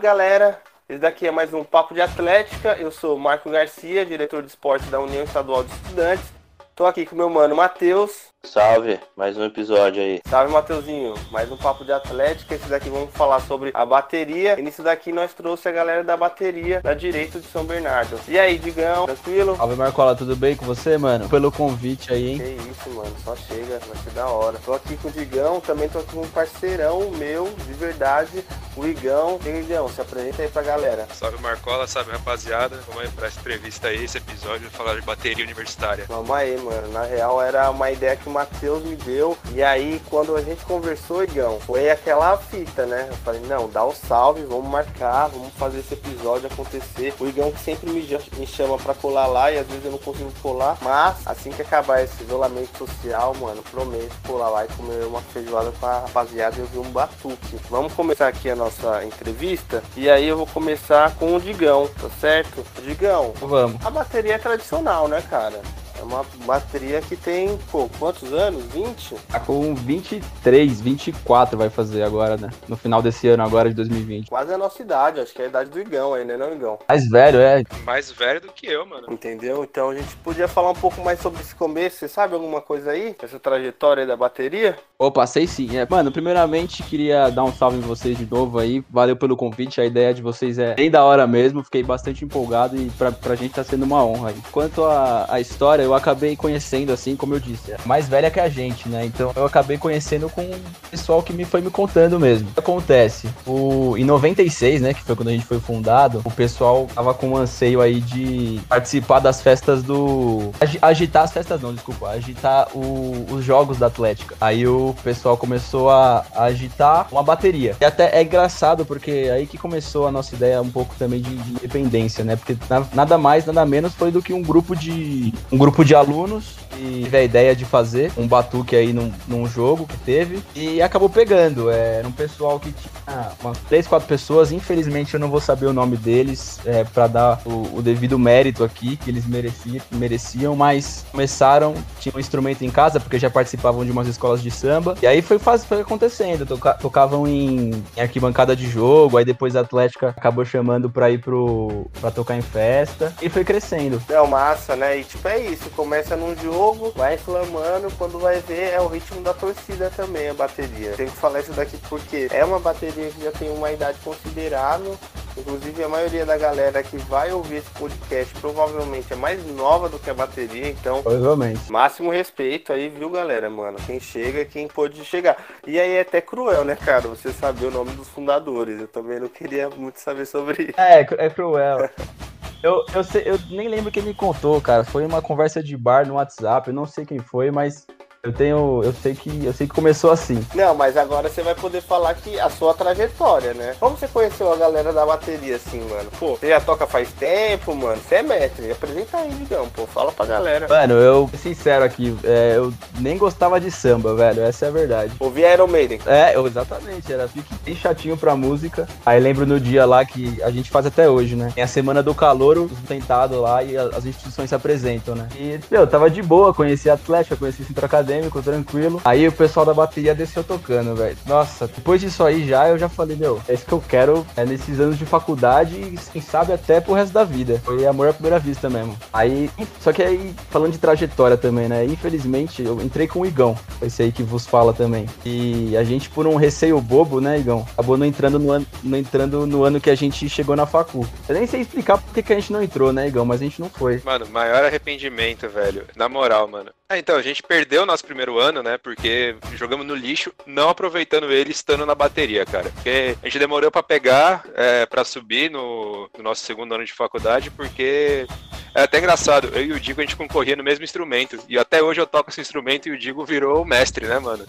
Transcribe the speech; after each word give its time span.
Galera, 0.00 0.60
esse 0.86 0.98
daqui 0.98 1.26
é 1.26 1.30
mais 1.30 1.54
um 1.54 1.64
Papo 1.64 1.94
de 1.94 2.02
Atlética. 2.02 2.76
Eu 2.78 2.90
sou 2.90 3.18
Marco 3.18 3.48
Garcia, 3.48 4.04
diretor 4.04 4.42
de 4.42 4.48
esporte 4.48 4.84
da 4.90 5.00
União 5.00 5.24
Estadual 5.24 5.64
de 5.64 5.72
Estudantes. 5.72 6.32
Tô 6.74 6.84
aqui 6.84 7.06
com 7.06 7.16
meu 7.16 7.30
mano 7.30 7.56
Matheus. 7.56 8.26
Salve, 8.46 8.98
mais 9.16 9.36
um 9.36 9.44
episódio 9.44 10.00
aí. 10.00 10.20
Salve, 10.24 10.52
Mateuzinho. 10.52 11.14
Mais 11.32 11.50
um 11.50 11.56
papo 11.56 11.84
de 11.84 11.92
atlética. 11.92 12.54
Esse 12.54 12.68
daqui 12.68 12.88
vamos 12.88 13.12
falar 13.12 13.40
sobre 13.40 13.72
a 13.74 13.84
bateria. 13.84 14.58
E 14.58 14.62
nisso 14.62 14.82
daqui 14.84 15.12
nós 15.12 15.34
trouxe 15.34 15.68
a 15.68 15.72
galera 15.72 16.04
da 16.04 16.16
bateria 16.16 16.80
da 16.80 16.94
Direito 16.94 17.40
de 17.40 17.46
São 17.48 17.64
Bernardo. 17.64 18.18
E 18.28 18.38
aí, 18.38 18.56
Digão, 18.56 19.04
tranquilo? 19.04 19.56
Salve, 19.56 19.74
Marcola, 19.74 20.14
tudo 20.14 20.36
bem 20.36 20.54
com 20.54 20.64
você, 20.64 20.96
mano? 20.96 21.28
Pelo 21.28 21.50
convite 21.50 22.12
aí, 22.12 22.30
hein? 22.30 22.38
Que 22.38 22.70
isso, 22.70 22.90
mano. 22.90 23.14
Só 23.24 23.34
chega, 23.34 23.80
vai 23.80 23.96
ser 24.04 24.10
da 24.10 24.26
hora. 24.28 24.58
Tô 24.64 24.72
aqui 24.72 24.96
com 24.96 25.08
o 25.08 25.10
Digão, 25.10 25.60
também 25.60 25.88
tô 25.88 25.98
aqui 25.98 26.12
com 26.12 26.22
um 26.22 26.28
parceirão 26.28 27.10
meu, 27.10 27.52
de 27.66 27.72
verdade, 27.74 28.44
o 28.76 28.86
Igão. 28.86 29.40
E 29.44 29.48
aí, 29.48 29.60
Igão, 29.60 29.88
se 29.88 30.00
apresenta 30.00 30.42
aí 30.42 30.48
pra 30.48 30.62
galera. 30.62 31.08
Salve, 31.12 31.42
Marcola. 31.42 31.86
Salve, 31.88 32.12
rapaziada. 32.12 32.76
Vamos 32.86 33.02
aí 33.02 33.08
pra 33.08 33.26
essa 33.26 33.40
entrevista 33.40 33.88
aí, 33.88 34.04
esse 34.04 34.18
episódio, 34.18 34.70
falar 34.70 34.94
de 34.94 35.02
bateria 35.02 35.44
universitária. 35.44 36.04
Vamos 36.08 36.30
aí, 36.30 36.56
mano. 36.58 36.92
Na 36.92 37.02
real, 37.02 37.42
era 37.42 37.68
uma 37.70 37.90
ideia 37.90 38.14
que 38.16 38.28
o 38.28 38.35
Matheus 38.36 38.84
me 38.84 38.96
deu. 38.96 39.36
E 39.54 39.62
aí, 39.62 40.00
quando 40.10 40.36
a 40.36 40.42
gente 40.42 40.62
conversou, 40.66 41.24
Igão, 41.24 41.58
foi 41.60 41.88
aquela 41.88 42.36
fita, 42.36 42.84
né? 42.84 43.06
Eu 43.08 43.16
falei, 43.16 43.40
não, 43.40 43.66
dá 43.66 43.82
o 43.82 43.94
salve, 43.94 44.42
vamos 44.42 44.68
marcar, 44.68 45.28
vamos 45.28 45.54
fazer 45.54 45.78
esse 45.78 45.94
episódio 45.94 46.46
acontecer. 46.52 47.14
O 47.18 47.26
Igão 47.26 47.50
que 47.50 47.60
sempre 47.60 47.90
me, 47.90 48.06
me 48.36 48.46
chama 48.46 48.76
pra 48.76 48.92
colar 48.92 49.26
lá 49.26 49.50
e 49.50 49.58
às 49.58 49.66
vezes 49.66 49.86
eu 49.86 49.92
não 49.92 49.98
consigo 49.98 50.30
colar. 50.42 50.76
Mas 50.82 51.26
assim 51.26 51.50
que 51.50 51.62
acabar 51.62 52.02
esse 52.02 52.22
isolamento 52.22 52.76
social, 52.76 53.34
mano, 53.40 53.62
prometo 53.62 54.12
colar 54.26 54.50
lá 54.50 54.64
e 54.66 54.68
comer 54.68 55.06
uma 55.06 55.22
feijoada 55.22 55.72
com 55.80 55.86
a 55.86 56.00
rapaziada 56.00 56.56
e 56.58 56.60
ouvir 56.60 56.78
um 56.78 56.90
batuque. 56.90 57.58
Vamos 57.70 57.94
começar 57.94 58.28
aqui 58.28 58.50
a 58.50 58.56
nossa 58.56 59.02
entrevista. 59.02 59.82
E 59.96 60.10
aí 60.10 60.28
eu 60.28 60.36
vou 60.36 60.46
começar 60.46 61.14
com 61.16 61.34
o 61.34 61.40
Digão, 61.40 61.88
tá 62.00 62.10
certo? 62.20 62.62
Digão, 62.82 63.32
Vamos. 63.40 63.84
a 63.84 63.90
bateria 63.90 64.34
é 64.34 64.38
tradicional, 64.38 65.08
né, 65.08 65.22
cara? 65.30 65.62
Uma 66.06 66.24
bateria 66.44 67.00
que 67.02 67.16
tem, 67.16 67.58
pô, 67.70 67.88
quantos 67.98 68.32
anos? 68.32 68.64
20? 68.66 69.16
Tá 69.28 69.40
com 69.40 69.74
23, 69.74 70.80
24 70.80 71.58
vai 71.58 71.68
fazer 71.68 72.04
agora, 72.04 72.36
né? 72.36 72.50
No 72.68 72.76
final 72.76 73.02
desse 73.02 73.26
ano, 73.26 73.42
agora 73.42 73.68
de 73.68 73.74
2020. 73.74 74.28
Quase 74.28 74.54
a 74.54 74.58
nossa 74.58 74.80
idade, 74.80 75.20
acho 75.20 75.34
que 75.34 75.42
é 75.42 75.46
a 75.46 75.48
idade 75.48 75.70
do 75.70 75.80
Igão 75.80 76.14
aí, 76.14 76.24
né, 76.24 76.36
não, 76.36 76.52
Igão? 76.52 76.78
Mais 76.88 77.08
velho, 77.08 77.38
é. 77.40 77.64
Mais 77.84 78.12
velho 78.12 78.40
do 78.40 78.52
que 78.52 78.66
eu, 78.66 78.86
mano. 78.86 79.08
Entendeu? 79.10 79.64
Então 79.64 79.90
a 79.90 79.96
gente 79.96 80.14
podia 80.18 80.46
falar 80.46 80.70
um 80.70 80.74
pouco 80.74 81.02
mais 81.02 81.20
sobre 81.20 81.40
esse 81.40 81.54
começo. 81.54 81.96
Você 81.96 82.08
sabe 82.08 82.34
alguma 82.34 82.60
coisa 82.60 82.92
aí? 82.92 83.16
Essa 83.20 83.40
trajetória 83.40 84.02
aí 84.02 84.06
da 84.06 84.16
bateria? 84.16 84.78
Opa, 84.98 85.26
sei 85.26 85.46
sim. 85.46 85.76
É, 85.76 85.86
mano, 85.88 86.12
primeiramente 86.12 86.82
queria 86.84 87.30
dar 87.30 87.44
um 87.44 87.52
salve 87.52 87.78
em 87.78 87.80
vocês 87.80 88.16
de 88.16 88.26
novo 88.30 88.58
aí. 88.58 88.84
Valeu 88.88 89.16
pelo 89.16 89.36
convite. 89.36 89.80
A 89.80 89.84
ideia 89.84 90.14
de 90.14 90.22
vocês 90.22 90.58
é 90.58 90.74
bem 90.74 90.90
da 90.90 91.04
hora 91.04 91.26
mesmo. 91.26 91.64
Fiquei 91.64 91.82
bastante 91.82 92.24
empolgado 92.24 92.76
e 92.76 92.90
pra, 92.90 93.10
pra 93.10 93.34
gente 93.34 93.54
tá 93.54 93.64
sendo 93.64 93.84
uma 93.84 94.04
honra 94.04 94.30
aí. 94.30 94.36
Quanto 94.52 94.84
à 94.84 95.26
a 95.28 95.40
história, 95.40 95.82
eu 95.82 95.94
acabei 95.96 96.36
conhecendo, 96.36 96.92
assim, 96.92 97.16
como 97.16 97.34
eu 97.34 97.40
disse, 97.40 97.72
é 97.72 97.76
mais 97.84 98.08
velha 98.08 98.30
que 98.30 98.40
a 98.40 98.48
gente, 98.48 98.88
né? 98.88 99.04
Então 99.04 99.32
eu 99.34 99.44
acabei 99.44 99.78
conhecendo 99.78 100.28
com 100.28 100.42
o 100.42 100.54
pessoal 100.90 101.22
que 101.22 101.32
me 101.32 101.44
foi 101.44 101.60
me 101.60 101.70
contando 101.70 102.18
mesmo. 102.20 102.48
O 102.50 102.52
que 102.54 102.60
acontece? 102.60 103.28
O, 103.46 103.94
em 103.96 104.04
96, 104.04 104.80
né, 104.80 104.94
que 104.94 105.02
foi 105.02 105.16
quando 105.16 105.28
a 105.28 105.32
gente 105.32 105.44
foi 105.46 105.58
fundado, 105.60 106.20
o 106.24 106.30
pessoal 106.30 106.86
tava 106.94 107.14
com 107.14 107.30
um 107.30 107.36
anseio 107.36 107.80
aí 107.80 108.00
de 108.00 108.60
participar 108.68 109.20
das 109.20 109.40
festas 109.40 109.82
do. 109.82 110.50
agi- 110.60 110.78
Agitar 110.82 111.24
as 111.24 111.32
festas, 111.32 111.60
não, 111.60 111.74
desculpa. 111.74 112.08
Agitar 112.10 112.68
o- 112.74 113.26
os 113.30 113.44
jogos 113.44 113.78
da 113.78 113.86
Atlética. 113.86 114.34
Aí 114.40 114.66
o 114.66 114.94
pessoal 115.02 115.36
começou 115.36 115.90
a, 115.90 116.24
a 116.34 116.44
agitar 116.44 117.06
uma 117.10 117.22
bateria. 117.22 117.76
E 117.80 117.84
até 117.84 118.16
é 118.18 118.22
engraçado, 118.22 118.84
porque 118.84 119.10
é 119.10 119.30
aí 119.32 119.46
que 119.46 119.58
começou 119.58 120.06
a 120.06 120.12
nossa 120.12 120.34
ideia 120.34 120.60
um 120.62 120.70
pouco 120.70 120.94
também 120.98 121.20
de, 121.20 121.34
de 121.36 121.50
independência, 121.52 122.24
né? 122.24 122.36
Porque 122.36 122.56
na- 122.68 122.86
nada 122.94 123.16
mais, 123.18 123.46
nada 123.46 123.64
menos 123.66 123.94
foi 123.94 124.10
do 124.10 124.22
que 124.22 124.32
um 124.32 124.42
grupo 124.42 124.74
de. 124.76 125.32
um 125.50 125.58
grupo 125.58 125.84
de 125.86 125.94
alunos 125.94 126.56
que 126.70 127.00
teve 127.04 127.16
a 127.16 127.22
ideia 127.22 127.56
de 127.56 127.64
fazer 127.64 128.12
um 128.18 128.26
batuque 128.26 128.76
aí 128.76 128.92
num, 128.92 129.10
num 129.26 129.46
jogo 129.46 129.86
que 129.86 129.96
teve 129.98 130.42
e 130.54 130.82
acabou 130.82 131.08
pegando. 131.08 131.70
É, 131.70 131.98
Era 132.00 132.08
um 132.08 132.12
pessoal 132.12 132.60
que 132.60 132.70
tinha 132.72 133.30
umas 133.42 133.56
três, 133.68 133.86
quatro 133.86 134.06
pessoas. 134.06 134.52
Infelizmente 134.52 135.14
eu 135.14 135.20
não 135.20 135.30
vou 135.30 135.40
saber 135.40 135.66
o 135.66 135.72
nome 135.72 135.96
deles 135.96 136.58
é, 136.66 136.84
para 136.84 137.06
dar 137.06 137.40
o, 137.46 137.78
o 137.78 137.82
devido 137.82 138.18
mérito 138.18 138.62
aqui 138.62 138.96
que 138.96 139.08
eles 139.10 139.26
mereciam, 139.26 139.80
mereciam, 139.92 140.54
mas 140.56 141.06
começaram, 141.10 141.74
tinham 141.98 142.16
um 142.16 142.20
instrumento 142.20 142.62
em 142.62 142.70
casa 142.70 143.00
porque 143.00 143.18
já 143.18 143.30
participavam 143.30 143.84
de 143.84 143.90
umas 143.90 144.06
escolas 144.08 144.42
de 144.42 144.50
samba. 144.50 144.96
E 145.00 145.06
aí 145.06 145.22
foi, 145.22 145.38
foi 145.38 145.80
acontecendo. 145.80 146.44
Toca- 146.44 146.74
tocavam 146.74 147.26
em, 147.26 147.70
em 147.96 148.00
arquibancada 148.00 148.54
de 148.54 148.68
jogo, 148.68 149.16
aí 149.16 149.24
depois 149.24 149.56
a 149.56 149.60
Atlética 149.60 150.08
acabou 150.08 150.44
chamando 150.44 150.90
pra 150.90 151.10
ir 151.10 151.18
pro. 151.18 151.86
pra 152.00 152.10
tocar 152.10 152.36
em 152.36 152.42
festa. 152.42 153.14
E 153.22 153.28
foi 153.30 153.44
crescendo. 153.44 154.02
Não, 154.08 154.26
massa, 154.26 154.76
né? 154.76 154.98
E 154.98 155.04
tipo, 155.04 155.26
é 155.28 155.38
isso. 155.40 155.65
Começa 155.74 156.16
num 156.16 156.34
jogo, 156.36 156.92
vai 156.96 157.14
inflamando. 157.14 157.88
Quando 157.98 158.18
vai 158.18 158.40
ver, 158.40 158.72
é 158.72 158.80
o 158.80 158.86
ritmo 158.86 159.20
da 159.20 159.34
torcida 159.34 159.90
também, 159.94 160.28
a 160.28 160.34
bateria. 160.34 160.92
Tenho 160.96 161.10
que 161.10 161.16
falar 161.16 161.40
isso 161.40 161.52
daqui 161.52 161.76
porque 161.88 162.28
é 162.30 162.44
uma 162.44 162.58
bateria 162.58 163.10
que 163.10 163.22
já 163.24 163.32
tem 163.32 163.50
uma 163.50 163.70
idade 163.72 163.98
considerável. 164.04 164.96
Inclusive, 165.38 165.84
a 165.84 165.88
maioria 165.88 166.24
da 166.24 166.38
galera 166.38 166.82
que 166.82 166.96
vai 166.96 167.30
ouvir 167.30 167.56
esse 167.56 167.68
podcast 167.78 168.34
provavelmente 168.36 169.12
é 169.12 169.16
mais 169.16 169.44
nova 169.54 169.86
do 169.86 169.98
que 169.98 170.08
a 170.08 170.14
bateria. 170.14 170.68
Então, 170.70 171.02
Provavelmente. 171.02 171.70
Máximo 171.70 172.10
respeito 172.10 172.72
aí, 172.72 172.88
viu, 172.88 173.10
galera, 173.10 173.50
mano? 173.50 173.76
Quem 173.84 174.00
chega, 174.00 174.46
quem 174.46 174.66
pôde 174.66 175.04
chegar. 175.04 175.36
E 175.66 175.78
aí 175.78 175.96
é 175.96 176.00
até 176.00 176.22
cruel, 176.22 176.64
né, 176.64 176.74
cara? 176.74 177.02
Você 177.08 177.32
saber 177.34 177.66
o 177.66 177.70
nome 177.70 177.90
dos 177.90 178.08
fundadores. 178.08 178.80
Eu 178.80 178.88
também 178.88 179.20
não 179.20 179.28
queria 179.28 179.68
muito 179.68 180.00
saber 180.00 180.24
sobre 180.24 180.62
isso. 180.70 180.80
É, 180.80 181.04
cru- 181.04 181.20
é 181.20 181.28
cruel. 181.28 181.90
Eu, 182.62 182.84
eu, 182.94 183.04
sei- 183.04 183.22
eu 183.26 183.38
nem 183.50 183.68
lembro 183.68 183.92
quem 183.92 184.02
me 184.02 184.14
contou, 184.14 184.60
cara. 184.60 184.84
Foi 184.84 185.04
uma 185.06 185.22
conversa 185.22 185.62
de 185.62 185.76
bar 185.76 186.06
no 186.06 186.14
WhatsApp. 186.14 186.68
Eu 186.68 186.74
não 186.74 186.86
sei 186.86 187.04
quem 187.04 187.18
foi, 187.18 187.50
mas 187.50 187.86
eu 188.26 188.32
tenho. 188.32 188.82
Eu 188.82 188.92
sei 188.92 189.14
que. 189.14 189.44
Eu 189.44 189.52
sei 189.52 189.66
que 189.66 189.74
começou 189.74 190.10
assim. 190.10 190.44
Não, 190.54 190.74
mas 190.74 190.96
agora 190.96 191.28
você 191.28 191.42
vai 191.42 191.54
poder 191.54 191.80
falar 191.80 192.14
que 192.14 192.38
a 192.40 192.50
sua 192.50 192.74
trajetória, 192.74 193.54
né? 193.54 193.74
Como 193.78 193.96
você 193.96 194.08
conheceu 194.08 194.52
a 194.52 194.56
galera 194.56 194.92
da 194.92 195.06
bateria, 195.06 195.56
assim, 195.56 195.80
mano? 195.88 196.10
Pô, 196.18 196.36
você 196.36 196.48
já 196.48 196.60
toca 196.60 196.86
faz 196.86 197.10
tempo, 197.12 197.74
mano. 197.74 198.00
Você 198.06 198.16
é 198.16 198.22
mestre. 198.22 198.70
Apresenta 198.70 199.18
aí, 199.18 199.30
Digão, 199.30 199.68
pô. 199.68 199.86
Fala 199.86 200.10
pra 200.10 200.26
galera. 200.26 200.66
Mano, 200.68 200.94
eu, 200.94 201.30
sincero 201.40 201.84
aqui, 201.84 202.16
é, 202.24 202.54
eu 202.56 202.72
nem 202.98 203.16
gostava 203.16 203.60
de 203.60 203.70
samba, 203.70 204.14
velho. 204.14 204.42
Essa 204.42 204.66
é 204.66 204.68
a 204.68 204.72
verdade. 204.72 205.12
Ouvi 205.20 205.42
Iron 205.42 205.68
Maiden. 205.68 206.00
É, 206.06 206.34
eu, 206.34 206.46
exatamente, 206.46 207.12
era 207.12 207.28
fique 207.28 207.54
bem 207.64 207.76
chatinho 207.76 208.16
pra 208.16 208.34
música. 208.34 208.88
Aí 209.04 209.20
lembro 209.20 209.46
no 209.46 209.60
dia 209.60 209.86
lá 209.86 210.04
que 210.04 210.42
a 210.42 210.50
gente 210.50 210.70
faz 210.70 210.86
até 210.86 211.08
hoje, 211.08 211.36
né? 211.36 211.52
Tem 211.54 211.62
a 211.62 211.68
semana 211.68 212.02
do 212.02 212.14
calor, 212.14 212.58
os 212.58 212.72
tentados 212.88 213.38
lá 213.38 213.62
e 213.62 213.76
as 213.76 214.04
instituições 214.04 214.48
se 214.48 214.54
apresentam, 214.54 215.14
né? 215.14 215.28
E, 215.36 215.60
meu, 215.70 215.86
tava 215.86 216.10
de 216.10 216.22
boa, 216.22 216.52
conheci 216.52 216.90
a 216.90 216.94
Atlética, 216.94 217.36
conheci 217.36 217.62
o 217.62 217.66
centro 217.66 217.86
acadêmico, 217.86 218.15
tranquilo. 218.42 219.00
Aí 219.04 219.26
o 219.26 219.32
pessoal 219.32 219.66
da 219.66 219.74
bateria 219.74 220.14
desceu 220.14 220.42
tocando, 220.42 220.94
velho. 220.94 221.16
Nossa, 221.26 221.66
depois 221.66 222.00
disso 222.00 222.24
aí 222.24 222.46
já, 222.46 222.68
eu 222.68 222.78
já 222.78 222.88
falei, 222.88 223.16
meu, 223.16 223.40
é 223.48 223.54
isso 223.54 223.66
que 223.66 223.72
eu 223.72 223.82
quero 223.86 224.26
é 224.36 224.44
nesses 224.44 224.80
anos 224.80 224.98
de 224.98 225.06
faculdade 225.06 225.74
e 225.74 225.98
quem 226.12 226.22
sabe 226.22 226.52
até 226.52 226.80
pro 226.80 226.94
resto 226.94 227.12
da 227.12 227.24
vida. 227.24 227.60
Foi 227.64 227.86
amor 227.86 228.08
à 228.08 228.12
primeira 228.12 228.38
vista 228.38 228.68
mesmo. 228.68 228.96
Aí, 229.12 229.50
só 229.80 229.92
que 229.92 230.02
aí, 230.02 230.34
falando 230.50 230.72
de 230.72 230.78
trajetória 230.78 231.36
também, 231.36 231.68
né? 231.68 231.84
Infelizmente, 231.84 232.62
eu 232.62 232.80
entrei 232.80 233.06
com 233.06 233.20
o 233.20 233.26
Igão, 233.26 233.56
esse 233.82 234.02
aí 234.02 234.12
que 234.12 234.22
vos 234.22 234.46
fala 234.46 234.72
também. 234.72 235.06
E 235.24 235.76
a 235.76 235.84
gente, 235.84 236.08
por 236.08 236.26
um 236.26 236.36
receio 236.36 236.80
bobo, 236.80 237.20
né, 237.20 237.38
Igão? 237.38 237.66
Acabou 237.72 237.96
não 237.96 238.06
entrando 238.06 238.38
no 238.38 238.50
ano, 238.50 238.66
não 238.82 238.98
entrando 238.98 239.46
no 239.46 239.64
ano 239.64 239.80
que 239.80 239.90
a 239.90 239.94
gente 239.94 240.28
chegou 240.28 240.56
na 240.56 240.66
facu. 240.66 241.06
Eu 241.28 241.34
nem 241.34 241.46
sei 241.46 241.60
explicar 241.60 241.98
por 241.98 242.12
que 242.14 242.22
que 242.22 242.32
a 242.32 242.36
gente 242.36 242.52
não 242.52 242.62
entrou, 242.62 242.92
né, 242.92 243.08
Igão? 243.08 243.24
Mas 243.24 243.40
a 243.40 243.44
gente 243.44 243.60
não 243.60 243.68
foi. 243.68 244.00
Mano, 244.04 244.26
maior 244.26 244.64
arrependimento, 244.64 245.48
velho. 245.48 245.84
Na 245.96 246.08
moral, 246.08 246.48
mano. 246.48 246.70
Ah, 246.88 246.98
então, 246.98 247.16
a 247.16 247.22
gente 247.22 247.42
perdeu 247.42 247.82
o 247.82 247.86
nosso 247.86 248.04
primeiro 248.04 248.38
ano, 248.38 248.62
né? 248.62 248.78
Porque 248.78 249.34
jogamos 249.54 249.84
no 249.84 249.94
lixo, 249.94 250.32
não 250.46 250.68
aproveitando 250.68 251.32
ele 251.32 251.50
estando 251.50 251.84
na 251.84 251.96
bateria, 251.96 252.46
cara. 252.46 252.70
Porque 252.70 253.16
a 253.20 253.26
gente 253.26 253.40
demorou 253.40 253.72
pra 253.72 253.82
pegar, 253.82 254.44
é, 254.54 254.86
pra 254.86 255.04
subir 255.04 255.50
no, 255.50 256.08
no 256.16 256.22
nosso 256.22 256.44
segundo 256.44 256.76
ano 256.76 256.84
de 256.84 256.92
faculdade, 256.92 257.50
porque 257.50 258.24
é 258.72 258.82
até 258.82 258.98
engraçado. 258.98 259.48
Eu 259.48 259.62
e 259.64 259.72
o 259.72 259.80
Digo, 259.80 260.00
a 260.00 260.04
gente 260.04 260.14
concorria 260.14 260.54
no 260.54 260.62
mesmo 260.62 260.84
instrumento. 260.84 261.36
E 261.48 261.58
até 261.58 261.82
hoje 261.82 262.00
eu 262.00 262.06
toco 262.06 262.30
esse 262.30 262.40
instrumento 262.40 262.88
e 262.88 262.92
o 262.92 262.98
Digo 262.98 263.24
virou 263.24 263.62
o 263.62 263.66
mestre, 263.66 264.06
né, 264.06 264.20
mano? 264.20 264.46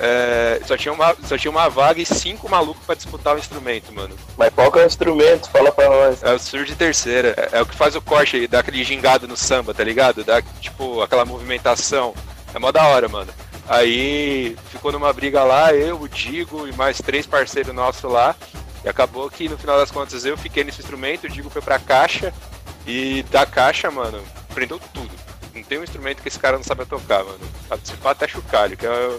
É, 0.00 0.60
só, 0.64 0.76
tinha 0.76 0.92
uma, 0.92 1.16
só 1.24 1.36
tinha 1.36 1.50
uma 1.50 1.68
vaga 1.68 2.00
e 2.00 2.06
cinco 2.06 2.48
malucos 2.48 2.84
pra 2.86 2.94
disputar 2.94 3.34
o 3.34 3.38
instrumento, 3.38 3.92
mano. 3.92 4.14
Mas 4.36 4.54
qual 4.54 4.70
que 4.70 4.78
é 4.78 4.84
o 4.84 4.86
instrumento? 4.86 5.50
Fala 5.50 5.72
pra 5.72 5.88
nós. 5.88 6.22
É 6.22 6.32
o 6.32 6.38
surdo 6.38 6.66
de 6.66 6.76
terceira. 6.76 7.34
É, 7.36 7.58
é 7.58 7.62
o 7.62 7.66
que 7.66 7.74
faz 7.74 7.96
o 7.96 8.00
corte 8.00 8.36
aí, 8.36 8.46
dá 8.46 8.60
aquele 8.60 8.84
gingado 8.84 9.26
no 9.26 9.36
samba, 9.36 9.74
tá 9.74 9.82
ligado? 9.82 10.22
Dá, 10.22 10.40
tipo, 10.60 11.02
aquela 11.02 11.24
movimentação. 11.24 12.14
É 12.54 12.58
mó 12.60 12.70
da 12.70 12.86
hora, 12.86 13.08
mano. 13.08 13.32
Aí 13.68 14.56
ficou 14.70 14.92
numa 14.92 15.12
briga 15.12 15.42
lá, 15.42 15.74
eu, 15.74 16.00
o 16.00 16.08
Digo 16.08 16.66
e 16.68 16.72
mais 16.72 16.98
três 16.98 17.26
parceiros 17.26 17.74
nossos 17.74 18.10
lá. 18.10 18.36
E 18.84 18.88
acabou 18.88 19.28
que 19.28 19.48
no 19.48 19.58
final 19.58 19.76
das 19.76 19.90
contas 19.90 20.24
eu 20.24 20.38
fiquei 20.38 20.62
nesse 20.62 20.80
instrumento, 20.80 21.24
o 21.24 21.28
Digo 21.28 21.50
foi 21.50 21.60
pra 21.60 21.78
caixa. 21.78 22.32
E 22.86 23.24
da 23.24 23.44
caixa, 23.44 23.90
mano, 23.90 24.22
prendeu 24.54 24.80
tudo. 24.94 25.10
Não 25.52 25.62
tem 25.62 25.78
um 25.78 25.82
instrumento 25.82 26.22
que 26.22 26.28
esse 26.28 26.38
cara 26.38 26.56
não 26.56 26.64
sabe 26.64 26.86
tocar, 26.86 27.24
mano. 27.24 27.40
Pá 28.00 28.12
até 28.12 28.28
chocalho, 28.28 28.76
que 28.76 28.86
é 28.86 29.18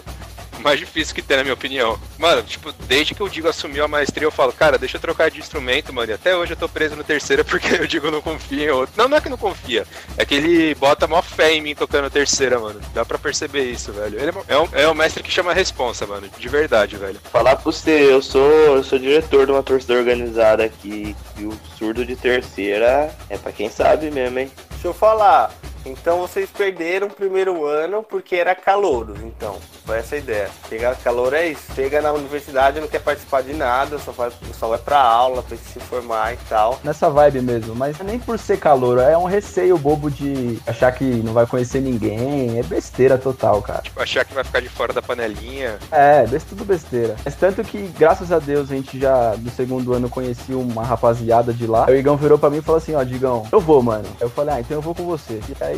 mais 0.64 0.78
difícil 0.78 1.14
que 1.14 1.22
tem, 1.22 1.36
na 1.36 1.42
minha 1.42 1.54
opinião. 1.54 1.98
Mano, 2.18 2.42
tipo, 2.42 2.72
desde 2.86 3.14
que 3.14 3.22
o 3.22 3.28
Digo 3.28 3.48
assumiu 3.48 3.84
a 3.84 3.88
maestria, 3.88 4.26
eu 4.26 4.30
falo, 4.30 4.52
cara, 4.52 4.78
deixa 4.78 4.96
eu 4.96 5.00
trocar 5.00 5.30
de 5.30 5.38
instrumento, 5.38 5.92
mano. 5.92 6.10
E 6.10 6.14
até 6.14 6.36
hoje 6.36 6.52
eu 6.52 6.56
tô 6.56 6.68
preso 6.68 6.96
no 6.96 7.04
terceiro 7.04 7.44
porque 7.46 7.74
o 7.74 7.88
Digo 7.88 8.10
não 8.10 8.20
confia 8.20 8.66
em 8.66 8.70
outro. 8.70 8.94
Não, 8.96 9.08
não 9.08 9.16
é 9.16 9.20
que 9.20 9.28
não 9.28 9.36
confia. 9.36 9.86
É 10.16 10.24
que 10.24 10.34
ele 10.34 10.74
bota 10.74 11.06
mó 11.06 11.22
fé 11.22 11.54
em 11.54 11.60
mim 11.60 11.74
tocando 11.74 12.10
terceira, 12.10 12.58
mano. 12.58 12.80
Dá 12.94 13.04
pra 13.04 13.18
perceber 13.18 13.64
isso, 13.64 13.92
velho. 13.92 14.20
Ele 14.20 14.32
é 14.48 14.58
um, 14.58 14.68
é 14.72 14.88
um 14.88 14.94
mestre 14.94 15.22
que 15.22 15.30
chama 15.30 15.52
responsa, 15.52 16.06
mano. 16.06 16.28
De 16.38 16.48
verdade, 16.48 16.96
velho. 16.96 17.20
Falar 17.32 17.56
pra 17.56 17.64
você, 17.64 18.12
eu 18.12 18.22
sou, 18.22 18.50
eu 18.50 18.84
sou 18.84 18.98
diretor 18.98 19.46
de 19.46 19.52
uma 19.52 19.62
torcida 19.62 19.94
organizada 19.94 20.64
aqui. 20.64 21.14
E 21.36 21.44
o 21.44 21.58
surdo 21.78 22.04
de 22.04 22.16
terceira 22.16 23.14
é 23.28 23.38
pra 23.38 23.52
quem 23.52 23.70
sabe 23.70 24.10
mesmo, 24.10 24.38
hein? 24.38 24.50
Deixa 24.70 24.88
eu 24.88 24.94
falar. 24.94 25.52
Então 25.84 26.18
vocês 26.20 26.48
perderam 26.50 27.06
o 27.06 27.10
primeiro 27.10 27.64
ano 27.64 28.02
porque 28.02 28.36
era 28.36 28.54
calouros, 28.54 29.18
então. 29.22 29.56
Foi 29.84 29.98
essa 29.98 30.14
a 30.14 30.18
ideia. 30.18 30.48
Pegar 30.68 30.94
calor 30.96 31.32
é 31.34 31.48
isso. 31.48 31.62
Chega 31.74 32.00
na 32.02 32.12
universidade 32.12 32.80
não 32.80 32.86
quer 32.88 33.00
participar 33.00 33.42
de 33.42 33.52
nada, 33.54 33.98
só 33.98 34.12
vai, 34.12 34.30
só 34.58 34.68
vai 34.68 34.78
pra 34.78 35.00
aula, 35.00 35.42
pra 35.42 35.56
se 35.56 35.80
formar 35.80 36.34
e 36.34 36.36
tal. 36.48 36.78
Nessa 36.84 37.08
vibe 37.10 37.40
mesmo, 37.40 37.74
mas 37.74 37.98
nem 38.00 38.18
por 38.18 38.38
ser 38.38 38.58
calor, 38.58 38.98
é 38.98 39.16
um 39.16 39.24
receio 39.24 39.76
bobo 39.78 40.10
de 40.10 40.58
achar 40.66 40.92
que 40.92 41.04
não 41.04 41.32
vai 41.32 41.46
conhecer 41.46 41.80
ninguém. 41.80 42.58
É 42.58 42.62
besteira 42.62 43.18
total, 43.18 43.60
cara. 43.62 43.82
Tipo, 43.82 44.00
achar 44.00 44.24
que 44.24 44.34
vai 44.34 44.44
ficar 44.44 44.60
de 44.60 44.68
fora 44.68 44.92
da 44.92 45.02
panelinha. 45.02 45.78
É, 45.90 46.26
best- 46.26 46.48
tudo 46.48 46.64
besteira. 46.64 47.16
Mas 47.24 47.34
tanto 47.34 47.62
que, 47.64 47.78
graças 47.98 48.30
a 48.32 48.38
Deus, 48.38 48.70
a 48.70 48.74
gente 48.74 48.98
já 48.98 49.34
no 49.38 49.50
segundo 49.50 49.92
ano 49.94 50.08
conhecia 50.08 50.56
uma 50.56 50.84
rapaziada 50.84 51.52
de 51.52 51.66
lá. 51.66 51.86
Aí 51.88 51.94
o 51.94 51.98
Igão 51.98 52.16
virou 52.16 52.38
pra 52.38 52.50
mim 52.50 52.58
e 52.58 52.62
falou 52.62 52.78
assim: 52.78 52.94
Ó, 52.94 53.02
Digão, 53.02 53.46
eu 53.50 53.60
vou, 53.60 53.82
mano. 53.82 54.04
Aí 54.20 54.26
eu 54.26 54.30
falei: 54.30 54.54
Ah, 54.54 54.60
então 54.60 54.76
eu 54.76 54.82
vou 54.82 54.94
com 54.94 55.04
você. 55.04 55.40
E 55.48 55.64
aí, 55.64 55.69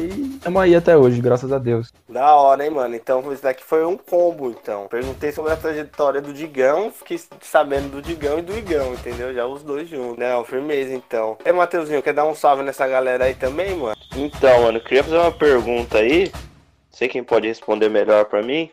tamo 0.42 0.58
aí 0.58 0.74
até 0.74 0.96
hoje, 0.96 1.20
graças 1.20 1.52
a 1.52 1.58
Deus. 1.58 1.92
Da 2.08 2.34
hora, 2.36 2.64
hein, 2.64 2.70
mano? 2.70 2.94
Então 2.94 3.32
isso 3.32 3.42
daqui 3.42 3.62
foi 3.64 3.84
um 3.84 3.96
combo, 3.96 4.50
então. 4.50 4.86
Perguntei 4.88 5.32
sobre 5.32 5.52
a 5.52 5.56
trajetória 5.56 6.20
do 6.20 6.32
Digão, 6.32 6.90
fiquei 6.90 7.20
sabendo 7.40 7.90
do 7.90 8.02
Digão 8.02 8.38
e 8.38 8.42
do 8.42 8.56
Igão, 8.56 8.94
entendeu? 8.94 9.32
Já 9.32 9.46
os 9.46 9.62
dois 9.62 9.88
juntos. 9.88 10.18
Não, 10.18 10.44
firmeza, 10.44 10.92
então. 10.94 11.36
É, 11.44 11.52
Mateuzinho, 11.52 12.02
quer 12.02 12.14
dar 12.14 12.24
um 12.24 12.34
salve 12.34 12.62
nessa 12.62 12.86
galera 12.86 13.24
aí 13.24 13.34
também, 13.34 13.76
mano? 13.76 13.96
Então, 14.16 14.62
mano, 14.62 14.78
eu 14.78 14.82
queria 14.82 15.04
fazer 15.04 15.16
uma 15.18 15.32
pergunta 15.32 15.98
aí. 15.98 16.30
Sei 16.90 17.08
quem 17.08 17.24
pode 17.24 17.48
responder 17.48 17.88
melhor 17.88 18.26
pra 18.26 18.42
mim. 18.42 18.70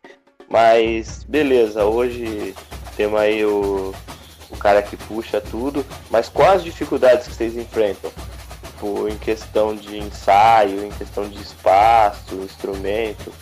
Mas, 0.50 1.24
beleza, 1.24 1.86
hoje 1.86 2.54
temos 2.98 3.20
aí 3.20 3.46
o, 3.46 3.94
o 4.50 4.58
cara 4.58 4.82
que 4.82 4.98
puxa 4.98 5.40
tudo. 5.40 5.86
Mas 6.10 6.28
quais 6.28 6.58
as 6.58 6.64
dificuldades 6.64 7.28
que 7.28 7.34
vocês 7.34 7.56
enfrentam? 7.56 8.12
Tipo, 8.80 9.10
em 9.10 9.18
questão 9.18 9.76
de 9.76 9.98
ensaio, 9.98 10.86
em 10.86 10.92
questão 10.92 11.28
de 11.28 11.38
espaço, 11.42 12.34
instrumento, 12.36 13.34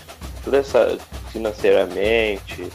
tudo 0.43 0.57
essa 0.57 0.97
financeiramente. 1.31 2.67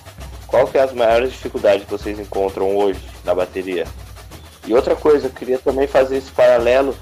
Qual 0.47 0.69
que 0.69 0.79
é 0.79 0.83
as 0.83 0.93
maiores 0.93 1.33
dificuldades 1.33 1.85
que 1.85 1.91
vocês 1.91 2.21
encontram 2.21 2.77
hoje 2.77 3.01
na 3.25 3.35
bateria? 3.35 3.85
E 4.65 4.73
outra 4.73 4.95
coisa, 4.95 5.27
eu 5.27 5.33
queria 5.33 5.59
também 5.59 5.89
fazer 5.89 6.19
esse 6.19 6.31
paralelo. 6.31 6.97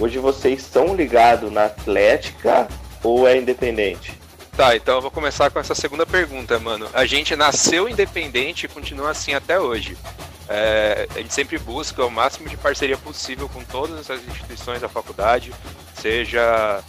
Hoje 0.00 0.18
vocês 0.18 0.62
são 0.62 0.96
ligados 0.96 1.52
na 1.52 1.66
Atlética 1.66 2.66
ou 3.00 3.28
é 3.28 3.38
independente? 3.38 4.18
Tá, 4.56 4.74
então 4.74 4.96
eu 4.96 5.02
vou 5.02 5.10
começar 5.12 5.52
com 5.52 5.60
essa 5.60 5.74
segunda 5.74 6.04
pergunta, 6.04 6.58
mano. 6.58 6.88
A 6.92 7.06
gente 7.06 7.36
nasceu 7.36 7.88
independente 7.88 8.66
e 8.66 8.68
continua 8.68 9.12
assim 9.12 9.34
até 9.34 9.60
hoje. 9.60 9.96
É, 10.48 11.08
a 11.14 11.18
gente 11.18 11.34
sempre 11.34 11.58
busca 11.58 12.04
o 12.04 12.10
máximo 12.10 12.48
de 12.48 12.56
parceria 12.56 12.96
possível 12.96 13.48
com 13.48 13.64
todas 13.64 14.10
as 14.10 14.24
instituições 14.26 14.80
da 14.80 14.88
faculdade, 14.88 15.52
seja 15.94 16.82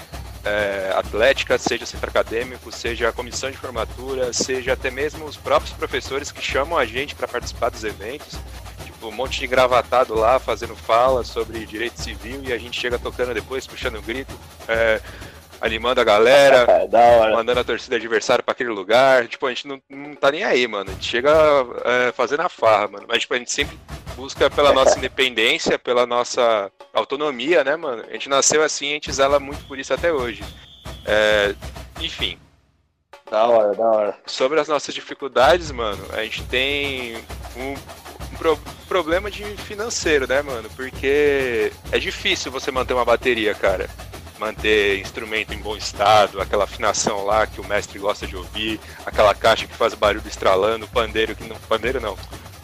é, 0.45 0.93
atlética, 0.95 1.57
seja 1.57 1.85
centro 1.85 2.09
acadêmico, 2.09 2.71
seja 2.71 3.09
a 3.09 3.13
comissão 3.13 3.49
de 3.49 3.57
formatura, 3.57 4.31
seja 4.31 4.73
até 4.73 4.91
mesmo 4.91 5.25
os 5.25 5.35
próprios 5.35 5.73
professores 5.73 6.31
que 6.31 6.41
chamam 6.41 6.77
a 6.77 6.85
gente 6.85 7.15
para 7.15 7.27
participar 7.27 7.69
dos 7.69 7.83
eventos. 7.83 8.37
Tipo, 8.85 9.07
um 9.07 9.11
monte 9.11 9.39
de 9.39 9.45
engravatado 9.45 10.13
lá 10.13 10.39
fazendo 10.39 10.75
fala 10.75 11.23
sobre 11.23 11.65
direito 11.65 12.01
civil 12.01 12.41
e 12.43 12.53
a 12.53 12.57
gente 12.57 12.79
chega 12.79 12.97
tocando 12.97 13.33
depois, 13.33 13.67
puxando 13.67 13.97
um 13.97 14.01
grito. 14.01 14.33
É, 14.67 15.01
animando 15.61 15.99
a 16.01 16.03
galera, 16.03 16.65
hora. 16.91 17.35
mandando 17.35 17.59
a 17.59 17.63
torcida 17.63 17.95
adversária 17.95 18.43
pra 18.43 18.51
aquele 18.51 18.69
lugar. 18.69 19.27
Tipo, 19.27 19.45
a 19.47 19.49
gente 19.49 19.67
não, 19.67 19.81
não 19.89 20.15
tá 20.15 20.31
nem 20.31 20.43
aí, 20.43 20.67
mano. 20.67 20.89
A 20.89 20.93
gente 20.93 21.05
chega 21.07 21.31
é, 21.85 22.11
fazendo 22.11 22.41
a 22.41 22.49
farra, 22.49 22.87
mano. 22.87 23.05
Mas, 23.07 23.19
tipo, 23.21 23.33
a 23.33 23.37
gente 23.37 23.51
sempre 23.51 23.77
busca 24.15 24.49
pela 24.49 24.73
nossa 24.73 24.97
independência, 24.99 25.77
pela 25.79 26.05
nossa 26.05 26.71
autonomia, 26.93 27.63
né, 27.63 27.75
mano? 27.75 28.03
A 28.07 28.13
gente 28.13 28.29
nasceu 28.29 28.63
assim, 28.63 28.89
a 28.91 28.93
gente 28.93 29.11
zela 29.11 29.39
muito 29.39 29.63
por 29.65 29.77
isso 29.79 29.93
até 29.93 30.11
hoje. 30.11 30.43
É, 31.05 31.53
enfim, 32.01 32.37
Da 33.31 33.45
hora, 33.47 33.73
da 33.75 33.83
hora. 33.85 34.17
sobre 34.25 34.59
as 34.59 34.67
nossas 34.67 34.93
dificuldades, 34.93 35.71
mano, 35.71 36.03
a 36.13 36.23
gente 36.23 36.43
tem 36.43 37.15
um, 37.55 37.71
um 38.33 38.37
pro- 38.37 38.59
problema 38.87 39.31
de 39.31 39.43
financeiro, 39.57 40.27
né, 40.27 40.41
mano? 40.41 40.69
Porque 40.75 41.71
é 41.91 41.97
difícil 41.99 42.51
você 42.51 42.71
manter 42.71 42.93
uma 42.93 43.05
bateria, 43.05 43.53
cara. 43.53 43.89
Manter 44.39 44.99
instrumento 44.99 45.46
bom 45.67 45.75
estado, 45.75 46.39
aquela 46.39 46.63
afinação 46.63 47.25
lá 47.25 47.45
que 47.45 47.59
o 47.59 47.67
mestre 47.67 47.99
gosta 47.99 48.25
de 48.25 48.37
ouvir, 48.37 48.79
aquela 49.05 49.35
caixa 49.35 49.67
que 49.67 49.75
faz 49.75 49.93
barulho 49.93 50.25
estralando, 50.25 50.87
pandeiro 50.87 51.35
que 51.35 51.43
não. 51.43 51.57
Pandeiro 51.67 51.99
não. 51.99 52.17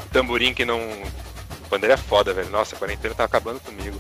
Tamborim 0.10 0.54
que 0.54 0.64
não. 0.64 0.80
Pandeiro 1.70 1.94
é 1.94 1.98
foda, 1.98 2.34
velho. 2.34 2.50
Nossa, 2.50 2.76
a 2.76 2.80
quarentena 2.80 3.14
tá 3.14 3.26
acabando 3.26 3.60
comigo. 3.60 4.00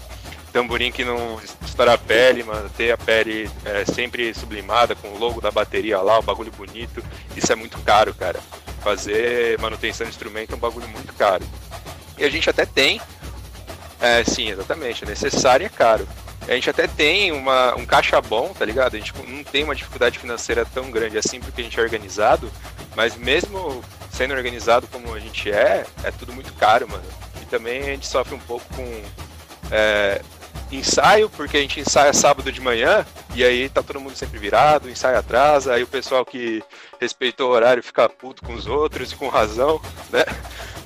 Tamborim 0.54 0.90
que 0.90 1.04
não 1.04 1.38
estoura 1.66 1.96
a 1.96 1.98
pele, 1.98 2.44
mano. 2.44 2.70
Ter 2.70 2.94
a 2.94 2.98
pele 2.98 3.50
é, 3.66 3.84
sempre 3.84 4.34
sublimada 4.34 4.96
com 4.96 5.10
o 5.10 5.20
logo 5.20 5.42
da 5.42 5.52
bateria 5.52 6.00
lá, 6.00 6.20
o 6.20 6.24
bagulho 6.24 6.52
bonito. 6.54 7.04
Isso 7.36 7.52
é 7.52 7.56
muito 7.56 7.78
caro, 7.82 8.14
cara. 8.14 8.40
Fazer 8.82 9.60
manutenção 9.60 10.06
de 10.06 10.12
instrumento 10.12 10.54
é 10.54 10.56
um 10.56 10.60
bagulho 10.60 10.88
muito 10.88 11.14
caro. 11.16 11.44
E 12.18 12.24
a 12.24 12.30
gente 12.30 12.50
até 12.50 12.66
tem. 12.66 13.02
É, 14.00 14.24
sim, 14.24 14.50
exatamente. 14.50 15.04
É 15.04 15.08
necessário 15.08 15.66
e 15.66 15.68
é 15.68 15.70
caro. 15.70 16.08
A 16.48 16.54
gente 16.54 16.70
até 16.70 16.88
tem 16.88 17.32
uma, 17.32 17.76
um 17.76 17.86
caixa 17.86 18.20
bom, 18.22 18.50
tá 18.50 18.66
ligado? 18.66 18.96
A 18.96 19.00
gente 19.00 19.14
não 19.28 19.44
tem 19.44 19.64
uma 19.64 19.76
dificuldade 19.76 20.20
financeira 20.20 20.66
tão 20.66 20.92
grande 20.92 21.18
assim 21.18 21.40
porque 21.40 21.62
a 21.62 21.64
gente 21.64 21.80
é 21.80 21.84
organizado, 21.84 22.52
mas 22.96 23.16
mesmo 23.16 23.84
sendo 24.12 24.34
organizado 24.34 24.88
como 24.88 25.14
a 25.14 25.20
gente 25.20 25.52
é, 25.52 25.86
é 26.04 26.12
tudo 26.12 26.34
muito 26.34 26.54
caro, 26.54 26.88
mano. 26.88 27.04
E 27.42 27.46
também 27.46 27.82
a 27.82 27.86
gente 27.86 28.08
sofre 28.08 28.36
um 28.36 28.40
pouco 28.40 28.66
com 28.76 29.02
é, 29.72 30.22
ensaio, 30.72 31.30
porque 31.30 31.58
a 31.58 31.62
gente 31.62 31.80
ensaia 31.80 32.14
sábado 32.14 32.52
de 32.52 32.62
manhã, 32.62 33.06
e 33.36 33.44
aí 33.44 33.70
tá 33.70 33.82
todo 33.82 34.00
mundo 34.00 34.16
sempre 34.16 34.40
virado, 34.40 34.90
ensaio 34.90 35.18
atrasa, 35.18 35.74
aí 35.74 35.84
o 35.84 35.88
pessoal 35.88 36.26
que 36.26 36.64
respeitou 37.00 37.50
o 37.50 37.54
horário 37.54 37.84
fica 37.84 38.08
puto 38.10 38.44
com 38.44 38.54
os 38.54 38.68
outros 38.68 39.12
e 39.12 39.16
com 39.16 39.28
razão, 39.30 39.82
né? 40.12 40.24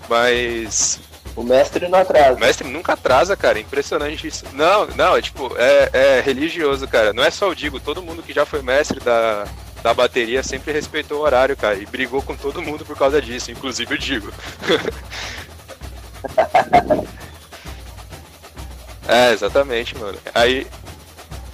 Mas 0.09 0.99
O 1.37 1.43
mestre 1.43 1.87
não 1.87 1.99
o 1.99 2.01
atrasa. 2.01 2.39
mestre 2.39 2.67
nunca 2.67 2.93
atrasa, 2.93 3.37
cara. 3.37 3.59
É 3.59 3.61
impressionante 3.61 4.25
isso. 4.25 4.43
Não, 4.53 4.87
não, 4.87 5.15
é 5.15 5.21
tipo, 5.21 5.55
é, 5.55 5.89
é 5.93 6.19
religioso, 6.19 6.87
cara. 6.87 7.13
Não 7.13 7.23
é 7.23 7.29
só 7.29 7.47
o 7.47 7.55
Digo, 7.55 7.79
todo 7.79 8.01
mundo 8.01 8.23
que 8.23 8.33
já 8.33 8.43
foi 8.43 8.63
mestre 8.63 8.99
da, 8.99 9.45
da 9.83 9.93
bateria 9.93 10.41
sempre 10.41 10.73
respeitou 10.73 11.19
o 11.19 11.21
horário, 11.21 11.55
cara. 11.55 11.75
E 11.75 11.85
brigou 11.85 12.23
com 12.23 12.35
todo 12.35 12.59
mundo 12.59 12.83
por 12.83 12.97
causa 12.97 13.21
disso, 13.21 13.51
inclusive 13.51 13.93
o 13.93 13.97
Digo. 13.99 14.33
é, 19.07 19.31
exatamente, 19.31 19.95
mano. 19.95 20.17
Aí. 20.33 20.65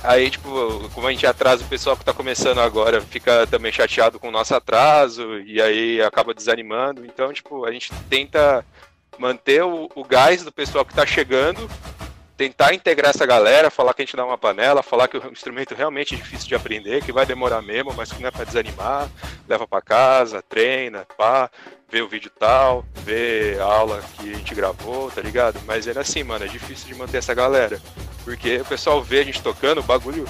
Aí, 0.01 0.29
tipo, 0.29 0.89
como 0.93 1.07
a 1.07 1.11
gente 1.11 1.25
atrasa 1.25 1.63
o 1.63 1.67
pessoal 1.67 1.95
que 1.95 2.03
tá 2.03 2.13
começando 2.13 2.59
agora, 2.59 2.99
fica 2.99 3.47
também 3.47 3.71
chateado 3.71 4.19
com 4.19 4.27
o 4.27 4.31
nosso 4.31 4.53
atraso, 4.53 5.39
e 5.39 5.61
aí 5.61 6.01
acaba 6.01 6.33
desanimando. 6.33 7.05
Então, 7.05 7.31
tipo, 7.31 7.63
a 7.63 7.71
gente 7.71 7.89
tenta 8.09 8.65
manter 9.17 9.63
o, 9.63 9.89
o 9.95 10.03
gás 10.03 10.43
do 10.43 10.51
pessoal 10.51 10.85
que 10.85 10.93
tá 10.93 11.05
chegando, 11.05 11.69
tentar 12.35 12.73
integrar 12.73 13.11
essa 13.11 13.25
galera, 13.25 13.69
falar 13.69 13.93
que 13.93 14.01
a 14.01 14.05
gente 14.05 14.15
dá 14.15 14.25
uma 14.25 14.37
panela, 14.37 14.83
falar 14.83 15.07
que 15.07 15.17
o 15.17 15.31
instrumento 15.31 15.75
realmente 15.75 16.15
é 16.15 16.17
difícil 16.17 16.47
de 16.47 16.55
aprender, 16.55 17.03
que 17.03 17.11
vai 17.11 17.25
demorar 17.25 17.61
mesmo, 17.61 17.93
mas 17.95 18.11
que 18.11 18.21
não 18.21 18.27
é 18.27 18.31
pra 18.31 18.43
desanimar, 18.43 19.09
leva 19.47 19.67
pra 19.67 19.81
casa, 19.81 20.41
treina, 20.41 21.05
pá, 21.17 21.49
vê 21.89 22.01
o 22.01 22.07
vídeo 22.07 22.31
tal, 22.39 22.83
vê 22.95 23.57
a 23.59 23.65
aula 23.65 24.03
que 24.15 24.33
a 24.33 24.37
gente 24.37 24.55
gravou, 24.55 25.11
tá 25.11 25.21
ligado? 25.21 25.59
Mas 25.65 25.87
ainda 25.87 26.01
assim, 26.01 26.23
mano, 26.23 26.45
é 26.45 26.47
difícil 26.47 26.87
de 26.87 26.95
manter 26.95 27.17
essa 27.17 27.33
galera. 27.33 27.79
Porque 28.23 28.57
o 28.57 28.65
pessoal 28.65 29.03
vê 29.03 29.19
a 29.19 29.23
gente 29.23 29.41
tocando, 29.41 29.79
o 29.79 29.83
bagulho 29.83 30.25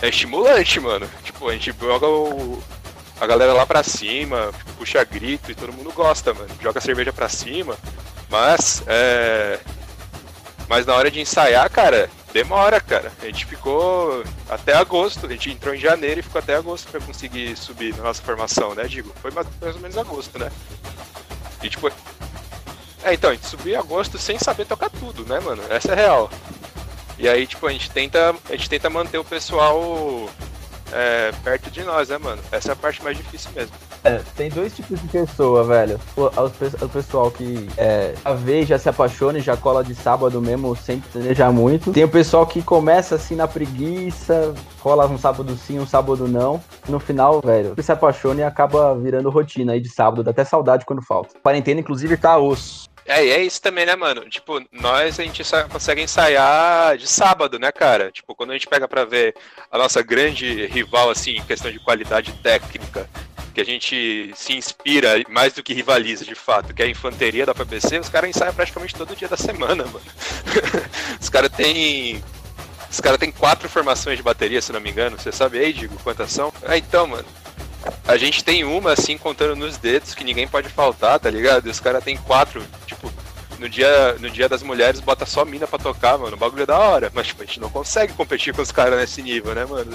é 0.00 0.08
estimulante, 0.08 0.80
mano. 0.80 1.08
Tipo, 1.22 1.48
a 1.48 1.52
gente 1.52 1.74
joga 1.78 2.06
o, 2.06 2.62
a 3.20 3.26
galera 3.26 3.52
lá 3.52 3.66
pra 3.66 3.82
cima, 3.82 4.50
puxa 4.76 5.02
grito 5.04 5.50
e 5.50 5.54
todo 5.54 5.72
mundo 5.72 5.92
gosta, 5.92 6.32
mano. 6.32 6.48
Joga 6.60 6.80
cerveja 6.80 7.12
pra 7.12 7.28
cima, 7.28 7.76
mas 8.30 8.82
é. 8.86 9.58
Mas 10.68 10.84
na 10.84 10.94
hora 10.94 11.10
de 11.10 11.20
ensaiar, 11.20 11.70
cara, 11.70 12.10
demora, 12.32 12.80
cara. 12.80 13.10
A 13.22 13.24
gente 13.24 13.46
ficou 13.46 14.22
até 14.48 14.74
agosto, 14.74 15.26
a 15.26 15.30
gente 15.30 15.50
entrou 15.50 15.74
em 15.74 15.78
janeiro 15.78 16.20
e 16.20 16.22
ficou 16.22 16.38
até 16.38 16.54
agosto 16.54 16.90
pra 16.90 17.00
conseguir 17.00 17.56
subir 17.56 17.96
na 17.96 18.02
nossa 18.02 18.22
formação, 18.22 18.74
né, 18.74 18.84
Digo? 18.84 19.12
Foi 19.22 19.30
mais, 19.30 19.46
mais 19.60 19.74
ou 19.74 19.80
menos 19.80 19.96
agosto, 19.96 20.38
né? 20.38 20.50
E 21.62 21.68
tipo. 21.68 21.90
É, 23.02 23.14
então, 23.14 23.30
a 23.30 23.34
gente 23.34 23.46
subiu 23.46 23.74
em 23.74 23.76
agosto 23.76 24.18
sem 24.18 24.38
saber 24.38 24.66
tocar 24.66 24.90
tudo, 24.90 25.24
né, 25.24 25.40
mano? 25.40 25.62
Essa 25.70 25.92
é 25.92 25.94
real. 25.94 26.30
E 27.18 27.28
aí, 27.28 27.46
tipo, 27.46 27.66
a 27.66 27.72
gente 27.72 27.90
tenta, 27.90 28.34
a 28.48 28.52
gente 28.52 28.68
tenta 28.68 28.90
manter 28.90 29.18
o 29.18 29.24
pessoal 29.24 30.28
é, 30.92 31.32
perto 31.44 31.70
de 31.70 31.82
nós, 31.84 32.08
né, 32.08 32.18
mano? 32.18 32.40
Essa 32.50 32.70
é 32.70 32.72
a 32.72 32.76
parte 32.76 33.02
mais 33.02 33.16
difícil 33.16 33.50
mesmo. 33.54 33.74
É, 34.04 34.20
tem 34.36 34.48
dois 34.48 34.74
tipos 34.74 35.00
de 35.00 35.08
pessoa, 35.08 35.64
velho. 35.64 36.00
O, 36.16 36.22
o, 36.22 36.84
o 36.84 36.88
pessoal 36.88 37.30
que 37.30 37.68
é, 37.76 38.14
a 38.24 38.32
vez 38.32 38.68
já 38.68 38.78
se 38.78 38.88
apaixona 38.88 39.38
e 39.38 39.40
já 39.40 39.56
cola 39.56 39.82
de 39.82 39.94
sábado 39.94 40.40
mesmo, 40.40 40.74
sem 40.76 41.00
planejar 41.00 41.52
muito. 41.52 41.92
Tem 41.92 42.04
o 42.04 42.08
pessoal 42.08 42.46
que 42.46 42.62
começa 42.62 43.16
assim 43.16 43.34
na 43.34 43.48
preguiça, 43.48 44.54
cola 44.80 45.06
um 45.06 45.18
sábado 45.18 45.56
sim, 45.56 45.78
um 45.78 45.86
sábado 45.86 46.28
não. 46.28 46.60
No 46.88 47.00
final, 47.00 47.40
velho, 47.40 47.74
se 47.80 47.92
apaixona 47.92 48.40
e 48.40 48.44
acaba 48.44 48.94
virando 48.94 49.30
rotina 49.30 49.72
aí 49.72 49.80
de 49.80 49.88
sábado, 49.88 50.22
dá 50.22 50.30
até 50.30 50.44
saudade 50.44 50.84
quando 50.84 51.02
falta. 51.02 51.38
Quarentena, 51.42 51.80
inclusive, 51.80 52.16
tá 52.16 52.38
osso. 52.38 52.88
É, 53.08 53.24
e 53.24 53.30
é 53.30 53.42
isso 53.42 53.60
também, 53.62 53.86
né, 53.86 53.96
mano? 53.96 54.28
Tipo, 54.28 54.62
nós 54.70 55.18
a 55.18 55.24
gente 55.24 55.42
consegue 55.70 56.02
ensaiar 56.02 56.94
de 56.98 57.06
sábado, 57.06 57.58
né, 57.58 57.72
cara? 57.72 58.12
Tipo, 58.12 58.34
quando 58.34 58.50
a 58.50 58.52
gente 58.52 58.66
pega 58.66 58.86
pra 58.86 59.06
ver 59.06 59.34
a 59.72 59.78
nossa 59.78 60.02
grande 60.02 60.66
rival, 60.66 61.08
assim, 61.08 61.38
em 61.38 61.42
questão 61.42 61.70
de 61.72 61.78
qualidade 61.78 62.32
técnica, 62.42 63.08
que 63.54 63.62
a 63.62 63.64
gente 63.64 64.30
se 64.36 64.52
inspira 64.52 65.22
mais 65.28 65.54
do 65.54 65.62
que 65.62 65.72
rivaliza 65.72 66.22
de 66.22 66.34
fato, 66.34 66.74
que 66.74 66.82
é 66.82 66.84
a 66.84 66.88
infanteria 66.88 67.46
da 67.46 67.54
PBC, 67.54 67.98
os 67.98 68.10
caras 68.10 68.28
ensaiam 68.28 68.52
praticamente 68.52 68.94
todo 68.94 69.16
dia 69.16 69.26
da 69.26 69.38
semana, 69.38 69.84
mano. 69.86 70.02
os 71.18 71.30
caras 71.30 71.50
têm. 71.50 72.22
Os 72.90 73.00
caras 73.00 73.18
têm 73.18 73.32
quatro 73.32 73.70
formações 73.70 74.18
de 74.18 74.22
bateria, 74.22 74.60
se 74.60 74.70
não 74.70 74.80
me 74.80 74.90
engano. 74.90 75.18
Você 75.18 75.32
sabe 75.32 75.58
aí, 75.58 75.72
Digo, 75.72 75.96
quantas 76.04 76.30
são? 76.30 76.52
Ah, 76.62 76.76
então, 76.76 77.06
mano. 77.06 77.26
A 78.06 78.16
gente 78.16 78.44
tem 78.44 78.64
uma, 78.64 78.92
assim, 78.92 79.16
contando 79.16 79.56
nos 79.56 79.78
dedos, 79.78 80.14
que 80.14 80.24
ninguém 80.24 80.46
pode 80.46 80.68
faltar, 80.68 81.18
tá 81.18 81.30
ligado? 81.30 81.66
E 81.66 81.70
os 81.70 81.80
caras 81.80 82.04
têm 82.04 82.16
quatro, 82.16 82.62
no 83.58 83.68
dia, 83.68 84.14
no 84.20 84.30
dia 84.30 84.48
das 84.48 84.62
mulheres 84.62 85.00
bota 85.00 85.26
só 85.26 85.44
mina 85.44 85.66
pra 85.66 85.78
tocar, 85.78 86.18
mano. 86.18 86.34
O 86.34 86.38
bagulho 86.38 86.62
é 86.62 86.66
da 86.66 86.78
hora. 86.78 87.10
Mas, 87.14 87.28
tipo, 87.28 87.42
a 87.42 87.46
gente 87.46 87.60
não 87.60 87.70
consegue 87.70 88.12
competir 88.12 88.54
com 88.54 88.62
os 88.62 88.72
caras 88.72 88.98
nesse 88.98 89.22
nível, 89.22 89.54
né, 89.54 89.64
mano? 89.64 89.92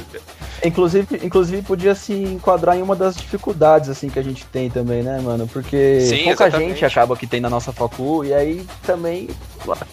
Inclusive, 0.64 1.20
inclusive, 1.24 1.62
podia 1.62 1.96
se 1.96 2.14
enquadrar 2.14 2.78
em 2.78 2.82
uma 2.82 2.96
das 2.96 3.16
dificuldades, 3.16 3.90
assim, 3.90 4.10
que 4.10 4.20
a 4.20 4.24
gente 4.24 4.46
tem 4.46 4.70
também, 4.70 5.04
né, 5.04 5.20
mano? 5.22 5.48
Porque 5.48 6.02
Sim, 6.02 6.24
pouca 6.26 6.46
exatamente. 6.46 6.70
gente 6.70 6.86
acaba 6.86 7.16
que 7.16 7.28
tem 7.28 7.42
na 7.42 7.50
nossa 7.50 7.72
facu, 7.72 8.24
e 8.26 8.34
aí 8.34 8.66
também 8.86 9.30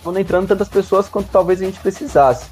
não 0.05 0.19
entrando 0.19 0.49
tantas 0.49 0.69
pessoas 0.69 1.09
quanto 1.09 1.29
talvez 1.31 1.61
a 1.61 1.65
gente 1.65 1.79
precisasse 1.81 2.47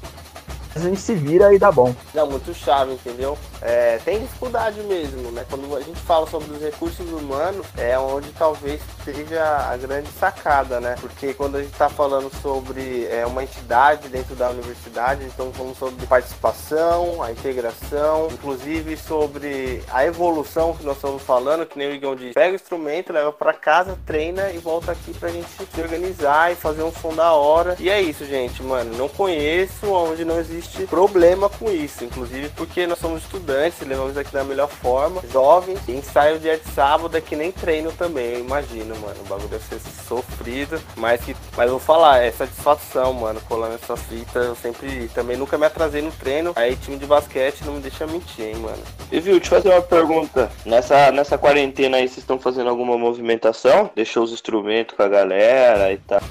a 0.75 0.79
gente 0.79 1.01
se 1.01 1.15
vira 1.15 1.53
e 1.53 1.59
dá 1.59 1.71
bom. 1.71 1.93
Não, 2.13 2.29
muito 2.29 2.53
chave, 2.53 2.93
entendeu? 2.93 3.37
É, 3.61 3.99
tem 4.03 4.19
dificuldade 4.19 4.79
mesmo, 4.81 5.31
né? 5.31 5.45
Quando 5.49 5.75
a 5.75 5.81
gente 5.81 5.99
fala 6.01 6.25
sobre 6.27 6.51
os 6.53 6.61
recursos 6.61 7.07
humanos, 7.09 7.65
é 7.77 7.97
onde 7.97 8.31
talvez 8.31 8.81
seja 9.03 9.69
a 9.69 9.75
grande 9.77 10.09
sacada, 10.11 10.79
né? 10.79 10.95
Porque 10.99 11.33
quando 11.33 11.57
a 11.57 11.61
gente 11.61 11.73
está 11.73 11.89
falando 11.89 12.31
sobre 12.41 13.05
é, 13.05 13.25
uma 13.25 13.43
entidade 13.43 14.07
dentro 14.07 14.35
da 14.35 14.49
universidade, 14.49 15.23
então 15.25 15.51
falando 15.51 15.75
sobre 15.75 16.05
participação, 16.05 17.21
a 17.21 17.31
integração, 17.31 18.27
inclusive 18.31 18.95
sobre 18.97 19.83
a 19.91 20.05
evolução 20.05 20.73
que 20.75 20.83
nós 20.83 20.95
estamos 20.95 21.21
falando, 21.21 21.65
que 21.65 21.77
nem 21.77 21.89
o 21.89 21.93
Igão 21.93 22.15
disse, 22.15 22.33
pega 22.33 22.53
o 22.53 22.55
instrumento, 22.55 23.13
leva 23.13 23.31
para 23.31 23.53
casa, 23.53 23.97
treina 24.05 24.51
e 24.51 24.57
volta 24.57 24.91
aqui 24.91 25.13
pra 25.13 25.29
gente 25.29 25.47
se 25.49 25.81
organizar 25.81 26.51
e 26.51 26.55
fazer 26.55 26.83
um 26.83 26.91
som 26.91 27.13
da 27.13 27.33
hora. 27.33 27.75
E 27.79 27.89
é 27.89 28.01
isso, 28.01 28.25
gente, 28.25 28.63
mano. 28.63 28.95
Não 28.95 29.09
conheço 29.09 29.87
onde 29.87 30.23
não 30.23 30.39
existe 30.39 30.85
problema 30.85 31.49
com 31.49 31.69
isso, 31.69 32.03
inclusive 32.03 32.49
porque 32.49 32.87
nós 32.87 32.99
somos 32.99 33.23
estudantes, 33.23 33.48
levamos 33.81 34.17
aqui 34.17 34.31
da 34.31 34.43
melhor 34.43 34.69
forma, 34.69 35.21
jovens, 35.31 35.79
ensaio 35.87 36.39
dia 36.39 36.57
de 36.57 36.69
sábado 36.71 37.15
é 37.17 37.21
que 37.21 37.35
nem 37.35 37.51
treino 37.51 37.91
também, 37.91 38.33
eu 38.33 38.39
imagino, 38.39 38.95
mano. 38.97 39.15
O 39.21 39.27
bagulho 39.27 39.49
deve 39.49 39.63
ser 39.63 39.79
sofrido, 39.79 40.79
mas 40.95 41.21
que. 41.21 41.35
Mas 41.55 41.69
vou 41.69 41.79
falar, 41.79 42.19
é 42.23 42.31
satisfação, 42.31 43.13
mano, 43.13 43.41
colando 43.47 43.75
essa 43.75 43.95
fita. 43.95 44.39
Eu 44.39 44.55
sempre 44.55 45.09
também 45.13 45.37
nunca 45.37 45.57
me 45.57 45.65
atrasei 45.65 46.01
no 46.01 46.11
treino. 46.11 46.53
Aí 46.55 46.75
time 46.75 46.97
de 46.97 47.05
basquete 47.05 47.63
não 47.65 47.73
me 47.73 47.81
deixa 47.81 48.07
mentir, 48.07 48.45
hein, 48.45 48.55
mano. 48.55 48.81
E 49.11 49.19
viu, 49.19 49.39
te 49.39 49.49
fazer 49.49 49.69
uma 49.69 49.81
pergunta. 49.81 50.51
Nessa, 50.65 51.11
nessa 51.11 51.37
quarentena 51.37 51.97
aí, 51.97 52.07
vocês 52.07 52.19
estão 52.19 52.39
fazendo 52.39 52.69
alguma 52.69 52.97
movimentação? 52.97 53.89
Deixou 53.95 54.23
os 54.23 54.31
instrumentos 54.31 54.95
com 54.95 55.03
a 55.03 55.07
galera 55.07 55.91
e 55.91 55.97
tal? 55.97 56.21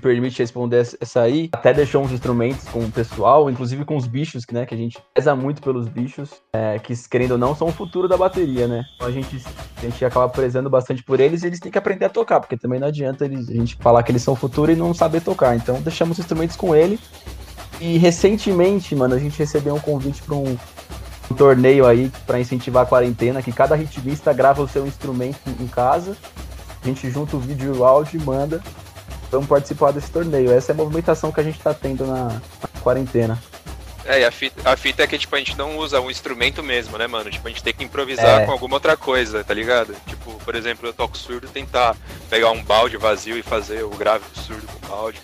Permite 0.00 0.38
responder 0.38 0.86
essa 1.00 1.20
aí. 1.20 1.48
Até 1.52 1.72
deixou 1.72 2.02
uns 2.02 2.12
instrumentos 2.12 2.64
com 2.68 2.80
o 2.80 2.90
pessoal, 2.90 3.50
inclusive 3.50 3.84
com 3.84 3.96
os 3.96 4.06
bichos, 4.06 4.44
né? 4.52 4.66
Que 4.66 4.74
a 4.74 4.78
gente 4.78 4.98
pesa 5.14 5.34
muito 5.34 5.62
pelos 5.62 5.88
bichos, 5.88 6.30
é, 6.52 6.78
que 6.78 6.94
querendo 7.08 7.32
ou 7.32 7.38
não, 7.38 7.54
são 7.54 7.68
o 7.68 7.72
futuro 7.72 8.08
da 8.08 8.16
bateria, 8.16 8.66
né? 8.66 8.84
Então 8.96 9.08
a 9.08 9.10
gente, 9.10 9.42
a 9.76 9.80
gente 9.80 10.04
acaba 10.04 10.28
prezando 10.28 10.68
bastante 10.68 11.02
por 11.02 11.20
eles 11.20 11.42
e 11.42 11.46
eles 11.46 11.60
têm 11.60 11.72
que 11.72 11.78
aprender 11.78 12.04
a 12.04 12.10
tocar, 12.10 12.40
porque 12.40 12.56
também 12.56 12.80
não 12.80 12.88
adianta 12.88 13.24
eles, 13.24 13.48
a 13.48 13.52
gente 13.52 13.76
falar 13.76 14.02
que 14.02 14.12
eles 14.12 14.22
são 14.22 14.34
o 14.34 14.36
futuro 14.36 14.70
e 14.70 14.76
não 14.76 14.92
saber 14.94 15.20
tocar. 15.20 15.56
Então 15.56 15.80
deixamos 15.80 16.18
os 16.18 16.24
instrumentos 16.24 16.56
com 16.56 16.74
ele. 16.74 16.98
E 17.80 17.98
recentemente, 17.98 18.94
mano, 18.94 19.14
a 19.14 19.18
gente 19.18 19.38
recebeu 19.38 19.74
um 19.74 19.80
convite 19.80 20.22
para 20.22 20.34
um, 20.34 20.56
um 21.30 21.34
torneio 21.34 21.86
aí 21.86 22.10
para 22.26 22.40
incentivar 22.40 22.84
a 22.84 22.86
quarentena, 22.86 23.42
que 23.42 23.52
cada 23.52 23.74
ritmista 23.74 24.32
grava 24.32 24.62
o 24.62 24.68
seu 24.68 24.86
instrumento 24.86 25.38
em 25.60 25.66
casa. 25.66 26.16
A 26.82 26.86
gente 26.86 27.10
junta 27.10 27.36
o 27.36 27.40
vídeo 27.40 27.74
e 27.74 27.78
o 27.78 27.84
áudio 27.84 28.20
e 28.20 28.24
manda 28.24 28.62
vamos 29.36 29.48
participar 29.48 29.92
desse 29.92 30.10
torneio. 30.10 30.52
Essa 30.52 30.72
é 30.72 30.74
a 30.74 30.76
movimentação 30.76 31.30
que 31.30 31.40
a 31.40 31.42
gente 31.42 31.58
tá 31.58 31.72
tendo 31.72 32.06
na, 32.06 32.24
na 32.24 32.80
quarentena. 32.82 33.40
É, 34.04 34.20
e 34.20 34.24
a 34.24 34.30
fita, 34.30 34.70
a 34.70 34.76
fita 34.76 35.02
é 35.02 35.06
que, 35.06 35.18
tipo, 35.18 35.34
a 35.34 35.38
gente 35.38 35.58
não 35.58 35.78
usa 35.78 36.00
o 36.00 36.10
instrumento 36.10 36.62
mesmo, 36.62 36.96
né, 36.96 37.08
mano? 37.08 37.28
Tipo, 37.28 37.48
a 37.48 37.50
gente 37.50 37.62
tem 37.62 37.74
que 37.74 37.82
improvisar 37.82 38.42
é. 38.42 38.46
com 38.46 38.52
alguma 38.52 38.76
outra 38.76 38.96
coisa, 38.96 39.42
tá 39.42 39.52
ligado? 39.52 39.94
Tipo, 40.06 40.32
por 40.44 40.54
exemplo, 40.54 40.88
eu 40.88 40.92
toco 40.92 41.18
surdo, 41.18 41.48
tentar 41.48 41.96
pegar 42.30 42.52
um 42.52 42.62
balde 42.62 42.96
vazio 42.96 43.36
e 43.36 43.42
fazer 43.42 43.82
o 43.82 43.90
grave 43.90 44.24
do 44.32 44.40
surdo 44.40 44.66
com 44.66 44.88
balde. 44.88 45.20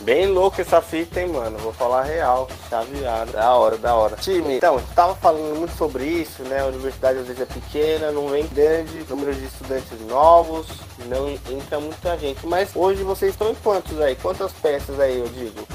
Bem 0.00 0.26
louco 0.26 0.60
essa 0.60 0.80
fita, 0.80 1.20
hein, 1.20 1.28
mano? 1.28 1.58
Vou 1.58 1.72
falar 1.72 2.04
real. 2.04 2.48
Chaveado. 2.70 3.32
Da 3.32 3.54
hora, 3.54 3.76
da 3.76 3.94
hora. 3.94 4.16
Time, 4.16 4.56
então, 4.56 4.80
tava 4.94 5.14
falando 5.16 5.58
muito 5.58 5.76
sobre 5.76 6.04
isso, 6.04 6.42
né? 6.44 6.60
A 6.60 6.66
universidade 6.66 7.18
às 7.18 7.26
vezes 7.26 7.42
é 7.42 7.46
pequena, 7.46 8.12
não 8.12 8.28
vem 8.28 8.46
grande, 8.46 9.04
número 9.08 9.34
de 9.34 9.44
estudantes 9.44 10.00
novos, 10.08 10.68
não 11.06 11.28
entra 11.28 11.80
muita 11.80 12.16
gente. 12.16 12.46
Mas 12.46 12.70
hoje 12.74 13.02
vocês 13.02 13.32
estão 13.32 13.50
em 13.50 13.54
quantos 13.56 14.00
aí? 14.00 14.14
Quantas 14.16 14.52
peças 14.52 14.98
aí, 15.00 15.18
eu 15.18 15.28
digo? 15.28 15.66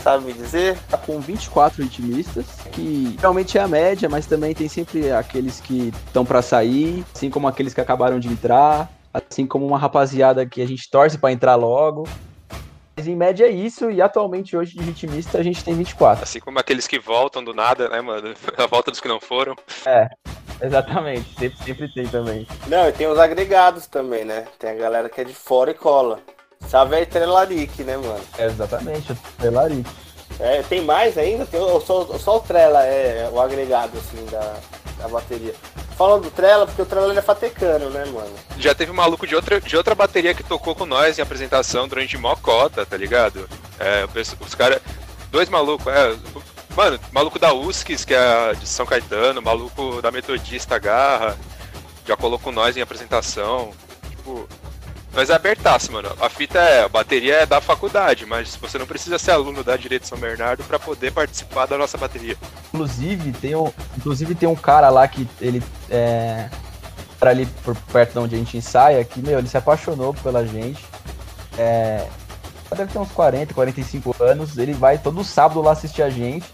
sabe 0.00 0.24
me 0.24 0.32
dizer? 0.32 0.78
Tá 0.88 0.96
com 0.96 1.20
24 1.20 1.82
intimistas, 1.82 2.46
que 2.72 3.16
realmente 3.20 3.58
é 3.58 3.60
a 3.60 3.68
média, 3.68 4.08
mas 4.08 4.26
também 4.26 4.54
tem 4.54 4.68
sempre 4.68 5.12
aqueles 5.12 5.60
que 5.60 5.92
estão 6.06 6.24
para 6.24 6.42
sair, 6.42 7.04
assim 7.14 7.30
como 7.30 7.46
aqueles 7.46 7.74
que 7.74 7.80
acabaram 7.80 8.18
de 8.18 8.28
entrar, 8.28 8.90
assim 9.12 9.46
como 9.46 9.66
uma 9.66 9.78
rapaziada 9.78 10.46
que 10.46 10.62
a 10.62 10.66
gente 10.66 10.90
torce 10.90 11.18
para 11.18 11.32
entrar 11.32 11.54
logo. 11.54 12.04
Mas 12.96 13.06
em 13.06 13.16
média 13.16 13.46
é 13.46 13.50
isso, 13.50 13.90
e 13.90 14.02
atualmente 14.02 14.56
hoje 14.56 14.76
de 14.76 14.84
ritmista 14.84 15.38
a 15.38 15.42
gente 15.42 15.64
tem 15.64 15.74
24. 15.74 16.24
Assim 16.24 16.40
como 16.40 16.58
aqueles 16.58 16.86
que 16.86 16.98
voltam 16.98 17.42
do 17.42 17.54
nada, 17.54 17.88
né, 17.88 18.00
mano? 18.00 18.34
A 18.58 18.66
volta 18.66 18.90
dos 18.90 19.00
que 19.00 19.08
não 19.08 19.20
foram. 19.20 19.56
É, 19.86 20.08
exatamente. 20.60 21.34
Sempre, 21.38 21.64
sempre 21.64 21.94
tem 21.94 22.06
também. 22.08 22.46
Não, 22.66 22.88
e 22.88 22.92
tem 22.92 23.06
os 23.06 23.18
agregados 23.18 23.86
também, 23.86 24.24
né? 24.24 24.46
Tem 24.58 24.70
a 24.70 24.74
galera 24.74 25.08
que 25.08 25.20
é 25.20 25.24
de 25.24 25.34
fora 25.34 25.70
e 25.70 25.74
cola. 25.74 26.20
Sabe 26.68 26.96
é 26.96 27.06
Trelaric, 27.06 27.82
né, 27.84 27.96
mano? 27.96 28.20
É 28.36 28.46
exatamente, 28.46 29.14
Trelaric. 29.38 29.88
É, 30.38 30.62
tem 30.62 30.82
mais 30.82 31.16
ainda? 31.18 31.46
Tem, 31.46 31.60
só, 31.80 32.04
só 32.18 32.36
o 32.36 32.40
Trela 32.40 32.84
é 32.84 33.28
o 33.32 33.40
agregado, 33.40 33.98
assim, 33.98 34.24
da, 34.26 34.56
da 34.98 35.08
bateria 35.08 35.54
falando 36.00 36.22
do 36.22 36.30
Trela, 36.30 36.64
porque 36.64 36.80
o 36.80 36.86
Trela 36.86 37.12
é 37.12 37.20
fatecano, 37.20 37.90
né, 37.90 38.06
mano? 38.06 38.34
Já 38.56 38.74
teve 38.74 38.90
um 38.90 38.94
maluco 38.94 39.26
de 39.26 39.36
outra, 39.36 39.60
de 39.60 39.76
outra 39.76 39.94
bateria 39.94 40.32
que 40.32 40.42
tocou 40.42 40.74
com 40.74 40.86
nós 40.86 41.18
em 41.18 41.22
apresentação 41.22 41.86
durante 41.86 42.16
mocota, 42.16 42.86
tá 42.86 42.96
ligado? 42.96 43.46
É, 43.78 44.08
os 44.40 44.54
caras. 44.54 44.80
Dois 45.30 45.50
malucos, 45.50 45.86
é. 45.92 46.16
Mano, 46.74 46.98
maluco 47.12 47.38
da 47.38 47.52
USCS, 47.52 48.06
que 48.06 48.14
é 48.14 48.54
de 48.54 48.66
São 48.66 48.86
Caetano, 48.86 49.42
maluco 49.42 50.00
da 50.00 50.10
Metodista 50.10 50.78
Garra, 50.78 51.36
já 52.06 52.16
colocou 52.16 52.50
nós 52.50 52.78
em 52.78 52.80
apresentação. 52.80 53.72
Tipo, 54.08 54.48
mas 55.12 55.30
é 55.30 55.34
abertaço, 55.34 55.92
mano. 55.92 56.10
A 56.20 56.28
fita 56.28 56.58
é, 56.58 56.84
a 56.84 56.88
bateria 56.88 57.36
é 57.36 57.46
da 57.46 57.60
faculdade, 57.60 58.26
mas 58.26 58.56
você 58.56 58.78
não 58.78 58.86
precisa 58.86 59.18
ser 59.18 59.32
aluno 59.32 59.64
da 59.64 59.76
Direito 59.76 60.06
São 60.06 60.18
Bernardo 60.18 60.62
para 60.64 60.78
poder 60.78 61.12
participar 61.12 61.66
da 61.66 61.76
nossa 61.76 61.98
bateria. 61.98 62.36
Inclusive, 62.72 63.32
tem 63.32 63.54
um, 63.54 63.72
inclusive 63.96 64.34
tem 64.34 64.48
um 64.48 64.56
cara 64.56 64.88
lá 64.88 65.06
que 65.08 65.28
ele 65.40 65.62
é 65.90 66.48
para 67.18 67.30
ali 67.30 67.44
por 67.62 67.76
perto 67.92 68.12
de 68.12 68.18
onde 68.18 68.34
a 68.34 68.38
gente 68.38 68.56
ensaia, 68.56 69.04
que, 69.04 69.20
meu, 69.20 69.38
ele 69.38 69.48
se 69.48 69.56
apaixonou 69.56 70.14
pela 70.14 70.46
gente. 70.46 70.82
É, 71.58 72.06
deve 72.74 72.90
ter 72.90 72.98
uns 72.98 73.12
40, 73.12 73.52
45 73.52 74.16
anos. 74.20 74.56
Ele 74.56 74.72
vai 74.72 74.96
todo 74.96 75.22
sábado 75.22 75.60
lá 75.60 75.72
assistir 75.72 76.02
a 76.02 76.08
gente 76.08 76.46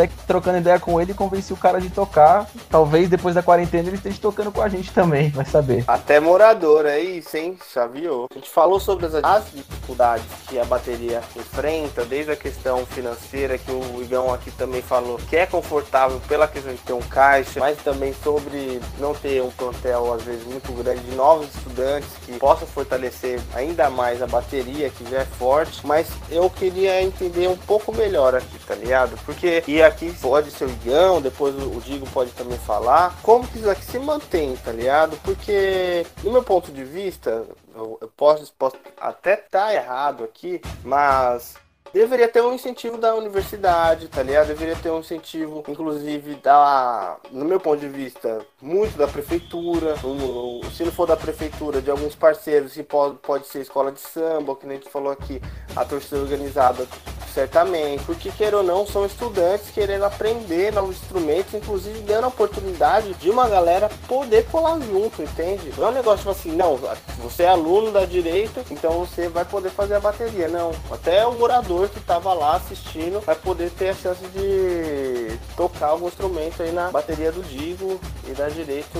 até 0.00 0.10
trocando 0.26 0.58
ideia 0.58 0.78
com 0.78 1.00
ele, 1.00 1.14
convenci 1.14 1.52
o 1.52 1.56
cara 1.56 1.80
de 1.80 1.90
tocar. 1.90 2.46
Talvez 2.68 3.08
depois 3.08 3.34
da 3.34 3.42
quarentena 3.42 3.88
ele 3.88 3.96
esteja 3.96 4.18
tocando 4.20 4.52
com 4.52 4.62
a 4.62 4.68
gente 4.68 4.92
também, 4.92 5.30
vai 5.30 5.44
saber. 5.44 5.84
Até 5.86 6.20
morador, 6.20 6.86
é 6.86 6.98
isso, 7.00 7.36
hein? 7.36 7.58
A 7.76 8.34
gente 8.34 8.48
falou 8.48 8.80
sobre 8.80 9.06
as, 9.06 9.14
as 9.14 9.44
dificuldades 9.52 10.24
que 10.48 10.58
a 10.58 10.64
bateria 10.64 11.20
enfrenta, 11.36 12.04
desde 12.04 12.32
a 12.32 12.36
questão 12.36 12.86
financeira, 12.86 13.58
que 13.58 13.70
o 13.70 14.02
Igão 14.02 14.32
aqui 14.32 14.50
também 14.50 14.82
falou, 14.82 15.18
que 15.28 15.36
é 15.36 15.46
confortável 15.46 16.20
pela 16.28 16.46
questão 16.48 16.72
de 16.72 16.78
ter 16.78 16.92
um 16.92 17.00
caixa, 17.00 17.60
mas 17.60 17.78
também 17.78 18.14
sobre 18.22 18.80
não 18.98 19.14
ter 19.14 19.42
um 19.42 19.50
plantel, 19.50 20.14
às 20.14 20.22
vezes, 20.22 20.44
muito 20.44 20.72
grande 20.72 21.00
de 21.00 21.14
novos 21.14 21.48
estudantes 21.54 22.08
que 22.24 22.32
possam 22.38 22.66
fortalecer 22.66 23.40
ainda 23.54 23.90
mais 23.90 24.22
a 24.22 24.26
bateria, 24.26 24.90
que 24.90 25.08
já 25.10 25.18
é 25.18 25.24
forte. 25.24 25.86
Mas 25.86 26.08
eu 26.30 26.48
queria 26.48 27.02
entender 27.02 27.48
um 27.48 27.56
pouco 27.56 27.94
melhor 27.94 28.34
aqui, 28.34 28.58
tá 28.66 28.74
ligado? 28.74 29.18
Porque, 29.24 29.62
e 29.66 29.82
aqui 29.90 30.12
pode 30.20 30.50
ser 30.50 30.64
o 30.64 30.70
Igão, 30.70 31.20
depois 31.20 31.54
o 31.54 31.80
Digo 31.80 32.08
pode 32.10 32.30
também 32.32 32.58
falar, 32.58 33.16
como 33.22 33.46
que 33.46 33.58
isso 33.58 33.68
aqui 33.68 33.84
se 33.84 33.98
mantém, 33.98 34.56
tá 34.56 34.72
ligado? 34.72 35.16
Porque, 35.22 36.06
no 36.22 36.32
meu 36.32 36.42
ponto 36.42 36.72
de 36.72 36.84
vista, 36.84 37.44
eu, 37.74 37.98
eu 38.00 38.08
posso, 38.16 38.52
posso 38.54 38.76
até 38.98 39.34
estar 39.34 39.66
tá 39.66 39.74
errado 39.74 40.24
aqui, 40.24 40.60
mas 40.84 41.56
deveria 41.92 42.28
ter 42.28 42.40
um 42.40 42.54
incentivo 42.54 42.96
da 42.96 43.14
universidade, 43.14 44.08
tá 44.08 44.22
ligado? 44.22 44.48
Deveria 44.48 44.76
ter 44.76 44.90
um 44.90 45.00
incentivo, 45.00 45.64
inclusive, 45.68 46.36
da, 46.36 47.16
no 47.30 47.44
meu 47.44 47.58
ponto 47.58 47.80
de 47.80 47.88
vista, 47.88 48.44
muito 48.60 48.96
da 48.96 49.08
prefeitura. 49.08 49.94
Um, 50.04 50.60
se 50.70 50.84
não 50.84 50.92
for 50.92 51.06
da 51.06 51.16
prefeitura, 51.16 51.82
de 51.82 51.90
alguns 51.90 52.14
parceiros, 52.14 52.72
se 52.72 52.82
pode, 52.82 53.16
pode 53.18 53.46
ser 53.46 53.60
escola 53.60 53.90
de 53.90 54.00
samba, 54.00 54.56
que 54.56 54.66
a 54.66 54.70
gente 54.70 54.88
falou 54.88 55.12
aqui, 55.12 55.40
a 55.74 55.84
torcida 55.84 56.20
organizada 56.20 56.86
certamente, 57.32 58.04
porque 58.04 58.30
queira 58.30 58.58
ou 58.58 58.62
não, 58.62 58.86
são 58.86 59.06
estudantes 59.06 59.70
querendo 59.70 60.04
aprender 60.04 60.72
novos 60.72 60.96
instrumentos, 60.96 61.54
inclusive 61.54 62.00
dando 62.00 62.24
a 62.24 62.28
oportunidade 62.28 63.14
de 63.14 63.30
uma 63.30 63.48
galera 63.48 63.90
poder 64.06 64.46
colar 64.46 64.78
junto, 64.80 65.22
entende? 65.22 65.72
Não 65.76 65.86
é 65.86 65.90
um 65.90 65.94
negócio 65.94 66.18
tipo 66.18 66.30
assim, 66.30 66.52
não, 66.52 66.78
você 67.18 67.44
é 67.44 67.48
aluno 67.48 67.90
da 67.90 68.04
direita, 68.04 68.64
então 68.70 69.00
você 69.00 69.28
vai 69.28 69.44
poder 69.44 69.70
fazer 69.70 69.94
a 69.94 70.00
bateria. 70.00 70.48
Não, 70.48 70.72
até 70.90 71.26
o 71.26 71.32
morador 71.34 71.88
que 71.88 71.98
estava 71.98 72.32
lá 72.32 72.56
assistindo 72.56 73.20
vai 73.20 73.34
poder 73.34 73.70
ter 73.70 73.90
a 73.90 73.94
chance 73.94 74.24
de 74.28 75.38
tocar 75.56 75.88
algum 75.88 76.08
instrumento 76.08 76.62
aí 76.62 76.72
na 76.72 76.90
bateria 76.90 77.32
do 77.32 77.42
Digo 77.42 78.00
e 78.26 78.32
da 78.32 78.48
direito 78.48 78.98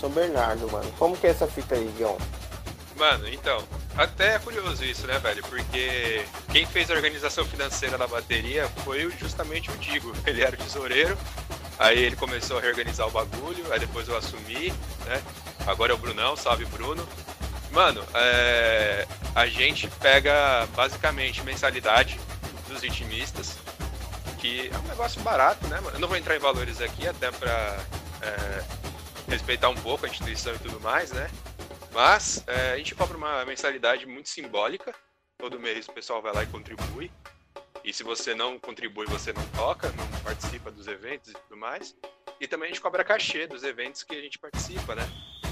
São 0.00 0.10
Bernardo, 0.10 0.70
mano. 0.70 0.90
Como 0.98 1.16
que 1.16 1.26
é 1.26 1.30
essa 1.30 1.46
fita 1.46 1.74
aí, 1.74 1.90
Guion? 1.96 2.16
Mano, 3.00 3.26
então, 3.28 3.66
até 3.96 4.34
é 4.34 4.38
curioso 4.38 4.84
isso, 4.84 5.06
né, 5.06 5.18
velho? 5.18 5.42
Porque 5.44 6.22
quem 6.52 6.66
fez 6.66 6.90
a 6.90 6.94
organização 6.94 7.46
financeira 7.46 7.96
da 7.96 8.06
bateria 8.06 8.68
foi 8.84 9.10
justamente 9.18 9.70
o 9.70 9.78
Digo. 9.78 10.12
Ele 10.28 10.42
era 10.42 10.54
o 10.54 10.58
tesoureiro, 10.58 11.16
aí 11.78 11.98
ele 11.98 12.14
começou 12.14 12.58
a 12.58 12.60
reorganizar 12.60 13.08
o 13.08 13.10
bagulho, 13.10 13.72
aí 13.72 13.80
depois 13.80 14.06
eu 14.06 14.14
assumi, 14.18 14.70
né? 15.06 15.22
Agora 15.66 15.92
é 15.92 15.94
o 15.94 15.98
Brunão, 15.98 16.36
salve 16.36 16.66
Bruno. 16.66 17.08
Mano, 17.70 18.04
é... 18.14 19.06
a 19.34 19.46
gente 19.46 19.88
pega 19.88 20.68
basicamente 20.76 21.42
mensalidade 21.42 22.20
dos 22.68 22.82
ritmistas, 22.82 23.56
que 24.36 24.70
é 24.70 24.76
um 24.76 24.88
negócio 24.88 25.22
barato, 25.22 25.66
né, 25.68 25.80
mano? 25.80 25.96
Eu 25.96 26.00
não 26.00 26.08
vou 26.08 26.18
entrar 26.18 26.36
em 26.36 26.40
valores 26.40 26.82
aqui, 26.82 27.08
até 27.08 27.30
pra 27.30 27.78
é... 28.20 28.62
respeitar 29.26 29.70
um 29.70 29.76
pouco 29.76 30.04
a 30.04 30.08
instituição 30.08 30.54
e 30.54 30.58
tudo 30.58 30.78
mais, 30.80 31.12
né? 31.12 31.30
Mas 31.92 32.42
é, 32.46 32.72
a 32.72 32.76
gente 32.76 32.94
cobra 32.94 33.16
uma 33.16 33.44
mensalidade 33.44 34.06
muito 34.06 34.28
simbólica. 34.28 34.94
Todo 35.38 35.58
mês 35.58 35.88
o 35.88 35.92
pessoal 35.92 36.22
vai 36.22 36.32
lá 36.32 36.42
e 36.42 36.46
contribui. 36.46 37.10
E 37.82 37.92
se 37.92 38.02
você 38.02 38.34
não 38.34 38.58
contribui, 38.58 39.06
você 39.06 39.32
não 39.32 39.44
toca, 39.48 39.90
não 39.92 40.06
participa 40.22 40.70
dos 40.70 40.86
eventos 40.86 41.30
e 41.30 41.32
tudo 41.32 41.56
mais. 41.56 41.96
E 42.40 42.46
também 42.46 42.66
a 42.66 42.72
gente 42.72 42.80
cobra 42.80 43.04
cachê 43.04 43.46
dos 43.46 43.64
eventos 43.64 44.02
que 44.02 44.14
a 44.14 44.20
gente 44.20 44.38
participa, 44.38 44.94
né? 44.94 45.08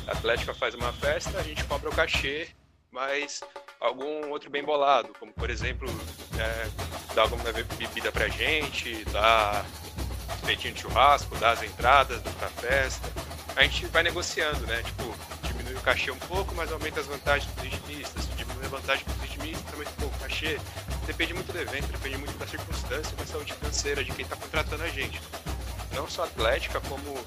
A 0.06 0.12
Atlética 0.12 0.54
faz 0.54 0.74
uma 0.74 0.92
festa, 0.92 1.38
a 1.38 1.42
gente 1.42 1.64
cobra 1.64 1.88
o 1.88 1.94
cachê, 1.94 2.48
mas 2.90 3.42
algum 3.80 4.30
outro 4.30 4.50
bem 4.50 4.62
bolado, 4.62 5.12
como 5.18 5.32
por 5.32 5.50
exemplo, 5.50 5.88
é, 6.38 7.14
dar 7.14 7.22
alguma 7.22 7.44
bebida 7.52 8.12
pra 8.12 8.28
gente, 8.28 9.04
dar 9.06 9.64
peitinho 10.46 10.74
de 10.74 10.80
churrasco, 10.80 11.36
dar 11.36 11.52
as 11.52 11.62
entradas 11.62 12.22
pra 12.38 12.48
festa. 12.48 13.06
A 13.56 13.62
gente 13.62 13.86
vai 13.86 14.02
negociando, 14.02 14.66
né? 14.66 14.82
Tipo, 14.82 15.07
cachê 15.88 16.10
um 16.10 16.18
pouco, 16.18 16.54
mas 16.54 16.70
aumenta 16.70 17.00
as 17.00 17.06
vantagens 17.06 17.50
para 17.52 17.64
os 17.64 17.70
ritmistas. 17.70 18.28
Diminui 18.36 18.66
a 18.66 18.68
vantagem 18.68 19.04
para 19.06 19.14
os 19.14 19.20
ritmistas, 19.22 19.72
aumenta 19.72 19.90
um 19.90 19.94
pouco 19.94 20.16
o 20.16 20.18
cachê. 20.20 20.60
Depende 21.06 21.32
muito 21.32 21.50
do 21.50 21.58
evento, 21.58 21.86
depende 21.86 22.18
muito 22.18 22.36
da 22.36 22.46
circunstância, 22.46 23.16
da 23.16 23.24
saúde 23.24 23.54
financeira 23.54 24.04
de 24.04 24.12
quem 24.12 24.22
está 24.22 24.36
contratando 24.36 24.82
a 24.82 24.88
gente. 24.88 25.18
Não 25.94 26.06
só 26.06 26.24
atlética, 26.24 26.78
como 26.82 27.18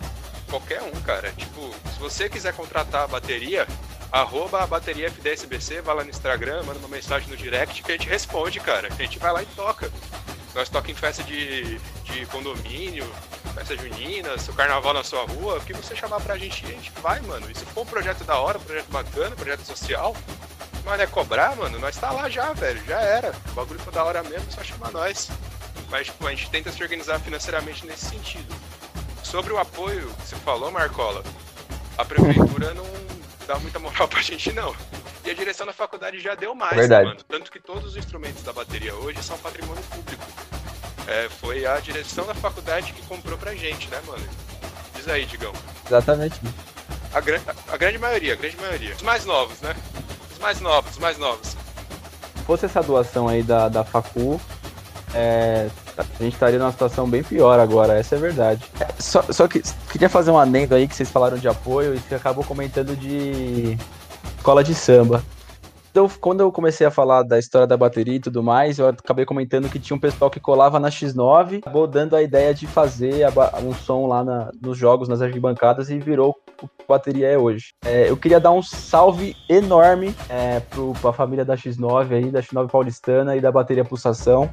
qualquer 0.48 0.80
um, 0.84 0.92
cara. 1.02 1.32
Tipo, 1.32 1.74
se 1.92 2.00
você 2.00 2.30
quiser 2.30 2.54
contratar 2.54 3.06
a 3.06 3.08
bateria, 3.08 3.66
arroba 4.12 4.62
a 4.64 4.68
bateria 4.68 5.08
FDSBC, 5.08 5.82
vai 5.82 5.96
lá 5.96 6.04
no 6.04 6.12
Instagram, 6.12 6.62
manda 6.62 6.78
uma 6.78 6.88
mensagem 6.88 7.28
no 7.30 7.38
direct 7.38 7.82
que 7.82 7.92
a 7.92 7.98
gente 7.98 8.08
responde, 8.08 8.60
cara. 8.60 8.90
A 8.90 9.02
gente 9.02 9.18
vai 9.18 9.34
lá 9.34 9.42
e 9.42 9.48
toca. 9.48 9.92
Nós 10.54 10.70
toca 10.70 10.92
em 10.92 10.96
festa 10.96 11.24
de, 11.24 11.80
de 12.04 12.28
condomínio, 12.28 13.12
festa 13.64 13.78
junina, 13.78 14.38
seu 14.40 14.54
carnaval 14.54 14.94
na 14.94 15.04
sua 15.04 15.24
rua, 15.26 15.58
o 15.58 15.62
que 15.62 15.74
você 15.74 15.96
chamar 15.96 16.20
pra 16.20 16.38
gente, 16.38 16.66
a 16.66 16.70
gente 16.70 16.92
vai, 17.02 17.20
mano. 17.22 17.50
E 17.50 17.56
se 17.56 17.64
for 17.66 17.82
um 17.82 17.86
projeto 17.86 18.24
da 18.24 18.38
hora, 18.40 18.58
um 18.58 18.62
projeto 18.62 18.90
bacana, 18.90 19.30
um 19.30 19.36
projeto 19.36 19.62
social, 19.62 20.16
mas 20.84 21.00
é 21.00 21.06
cobrar, 21.06 21.56
mano, 21.56 21.78
nós 21.80 21.96
tá 21.96 22.12
lá 22.12 22.28
já, 22.28 22.52
velho, 22.54 22.84
já 22.86 23.00
era. 23.00 23.32
O 23.50 23.52
bagulho 23.52 23.80
for 23.80 23.94
da 23.94 24.04
hora 24.04 24.24
mesmo, 24.24 24.52
só 24.52 24.64
chamar 24.64 24.92
nós. 24.92 25.30
Mas, 25.90 26.08
tipo, 26.08 26.26
a 26.26 26.32
gente 26.32 26.50
tenta 26.50 26.72
se 26.72 26.82
organizar 26.82 27.20
financeiramente 27.20 27.86
nesse 27.86 28.06
sentido. 28.06 28.54
Sobre 29.24 29.54
o 29.54 29.60
apoio 29.60 30.12
que 30.22 30.28
você 30.28 30.36
falou, 30.38 30.72
Marcola, 30.72 31.24
a 31.98 32.04
prefeitura 32.04 32.74
não 32.74 32.86
dá 33.46 33.60
muita 33.60 33.78
moral 33.78 34.08
pra 34.10 34.22
gente, 34.22 34.52
não. 34.54 34.76
E 35.24 35.30
a 35.30 35.34
direção 35.36 35.68
da 35.68 35.74
faculdade 35.74 36.20
já 36.20 36.34
deu 36.34 36.56
mais, 36.56 36.76
Verdade. 36.76 37.04
Né, 37.04 37.10
mano? 37.10 37.24
Tanto 37.28 37.52
que 37.52 37.60
todos 37.60 37.86
os 37.86 37.96
instrumentos 37.96 38.42
da 38.42 38.52
bateria 38.52 38.96
hoje 38.96 39.22
são 39.22 39.38
patrimônio 39.38 39.84
público. 39.84 40.26
É, 41.08 41.28
foi 41.30 41.66
a 41.66 41.80
direção 41.80 42.26
da 42.26 42.34
faculdade 42.34 42.94
que 42.94 43.02
comprou 43.04 43.38
pra 43.38 43.54
gente, 43.56 43.90
né, 43.90 44.00
mano? 44.06 44.24
Diz 44.96 45.08
aí, 45.08 45.26
Digão. 45.26 45.52
Exatamente. 45.86 46.40
A, 47.14 47.20
gran 47.20 47.40
a 47.68 47.78
grande 47.78 47.98
maioria, 47.98 48.34
a 48.34 48.36
grande 48.36 48.58
maioria. 48.58 48.96
Os 48.96 49.02
mais 49.02 49.26
novos, 49.26 49.60
né? 49.62 49.76
Os 50.32 50.40
mais 50.40 50.62
novos, 50.62 50.92
os 50.92 50.98
mais 50.98 51.18
novos. 51.18 51.50
Se 51.50 52.44
fosse 52.46 52.66
essa 52.66 52.82
doação 52.82 53.28
aí 53.28 53.44
da, 53.44 53.68
da 53.68 53.84
Facu, 53.84 54.40
é, 55.14 55.70
a 55.98 56.24
gente 56.24 56.34
estaria 56.34 56.58
numa 56.58 56.72
situação 56.72 57.10
bem 57.10 57.24
pior 57.24 57.60
agora, 57.60 57.98
essa 57.98 58.16
é 58.16 58.18
a 58.18 58.22
verdade. 58.22 58.64
É, 58.80 58.88
só, 59.00 59.22
só 59.30 59.48
que 59.48 59.62
queria 59.92 60.10
fazer 60.10 60.32
um 60.32 60.38
adendo 60.38 60.76
aí 60.76 60.88
que 60.88 60.96
vocês 60.96 61.10
falaram 61.10 61.38
de 61.38 61.48
apoio 61.48 61.96
e 61.96 62.00
você 62.00 62.16
acabou 62.16 62.44
comentando 62.44 62.96
de 62.96 63.78
escola 64.38 64.64
de 64.64 64.74
samba. 64.74 65.24
Então, 65.92 66.10
quando 66.22 66.40
eu 66.40 66.50
comecei 66.54 66.88
a 66.88 66.92
falar 66.92 67.22
da 67.22 67.38
história 67.38 67.68
da 67.68 67.76
bateria 67.76 68.16
e 68.16 68.20
tudo 68.20 68.42
mais, 68.42 68.80
eu 68.80 68.88
acabei 68.88 69.26
comentando 69.26 69.70
que 69.70 69.78
tinha 69.78 69.96
um 69.96 70.00
pessoal 70.00 70.32
que 70.32 70.40
colava 70.40 70.80
na 70.80 70.90
X9, 70.90 71.58
acabou 71.58 71.86
dando 71.86 72.16
a 72.16 72.22
ideia 72.22 72.54
de 72.54 72.66
fazer 72.66 73.26
um 73.62 73.74
som 73.74 74.08
lá 74.08 74.24
na, 74.24 74.52
nos 74.62 74.78
jogos, 74.78 75.10
nas 75.10 75.22
arquibancadas, 75.22 75.90
e 75.90 76.00
virou 76.00 76.34
o 76.64 76.68
que 76.68 76.84
a 76.84 76.88
bateria 76.88 77.28
é 77.28 77.38
hoje. 77.38 77.74
É, 77.84 78.10
eu 78.10 78.16
queria 78.16 78.40
dar 78.40 78.52
um 78.52 78.64
salve 78.64 79.36
enorme 79.50 80.16
é, 80.30 80.62
para 81.02 81.10
a 81.10 81.14
família 81.14 81.44
da 81.44 81.58
X9 81.58 82.14
aí, 82.14 82.32
da 82.32 82.42
X9 82.42 82.70
paulistana 82.70 83.36
e 83.36 83.42
da 83.42 83.52
bateria 83.52 83.84
pulsação. 83.84 84.50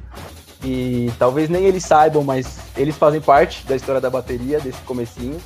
E 0.61 1.09
talvez 1.17 1.47
nem 1.47 1.63
eles 1.63 1.85
saibam, 1.85 2.21
mas 2.21 2.59
eles 2.75 2.97
fazem 2.97 3.21
parte 3.21 3.65
da 3.65 3.77
história 3.77 4.01
da 4.01 4.09
bateria, 4.09 4.59
desse 4.59 4.81
comecinho. 4.81 5.39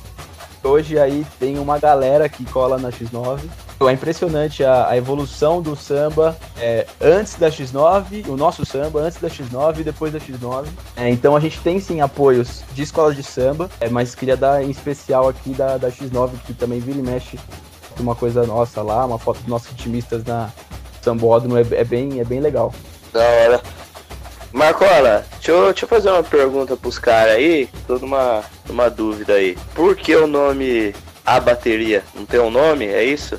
Hoje 0.60 0.98
aí 0.98 1.24
tem 1.38 1.56
uma 1.56 1.78
galera 1.78 2.28
que 2.28 2.44
cola 2.46 2.78
na 2.78 2.90
X9 2.90 3.48
é 3.80 3.92
impressionante 3.92 4.64
a, 4.64 4.88
a 4.88 4.96
evolução 4.96 5.60
do 5.60 5.76
samba 5.76 6.36
é, 6.58 6.86
antes 7.00 7.34
da 7.34 7.50
X9, 7.50 8.28
o 8.28 8.36
nosso 8.36 8.64
samba 8.64 9.00
antes 9.00 9.20
da 9.20 9.28
X9 9.28 9.80
e 9.80 9.82
depois 9.84 10.12
da 10.12 10.18
X9. 10.18 10.66
É, 10.96 11.10
então 11.10 11.36
a 11.36 11.40
gente 11.40 11.60
tem 11.60 11.78
sim 11.80 12.00
apoios 12.00 12.62
de 12.72 12.82
escola 12.82 13.14
de 13.14 13.22
samba, 13.22 13.68
é, 13.80 13.88
mas 13.88 14.14
queria 14.14 14.36
dar 14.36 14.62
em 14.62 14.70
especial 14.70 15.28
aqui 15.28 15.50
da, 15.50 15.76
da 15.76 15.90
X9, 15.90 16.30
que 16.46 16.54
também 16.54 16.80
vira 16.80 16.98
e 16.98 17.02
mexe 17.02 17.38
uma 17.98 18.14
coisa 18.14 18.46
nossa 18.46 18.82
lá, 18.82 19.04
uma 19.04 19.18
foto 19.18 19.38
dos 19.38 19.48
nossos 19.48 19.70
otimistas 19.72 20.24
na 20.24 20.50
Sambódromo, 21.02 21.58
é, 21.58 21.62
é, 21.72 21.84
bem, 21.84 22.20
é 22.20 22.24
bem 22.24 22.40
legal. 22.40 22.72
Da 23.12 23.20
hora. 23.20 23.60
Marcola, 24.52 25.26
deixa 25.32 25.50
eu, 25.50 25.64
deixa 25.66 25.84
eu 25.84 25.88
fazer 25.88 26.10
uma 26.10 26.22
pergunta 26.22 26.76
pros 26.76 26.98
caras 26.98 27.34
aí, 27.34 27.68
tô 27.88 27.98
numa, 27.98 28.44
numa 28.68 28.88
dúvida 28.88 29.34
aí. 29.34 29.58
Por 29.74 29.96
que 29.96 30.14
o 30.14 30.28
nome 30.28 30.94
A 31.26 31.40
Bateria? 31.40 32.04
Não 32.14 32.24
tem 32.24 32.38
um 32.38 32.50
nome, 32.50 32.86
é 32.86 33.02
isso? 33.04 33.36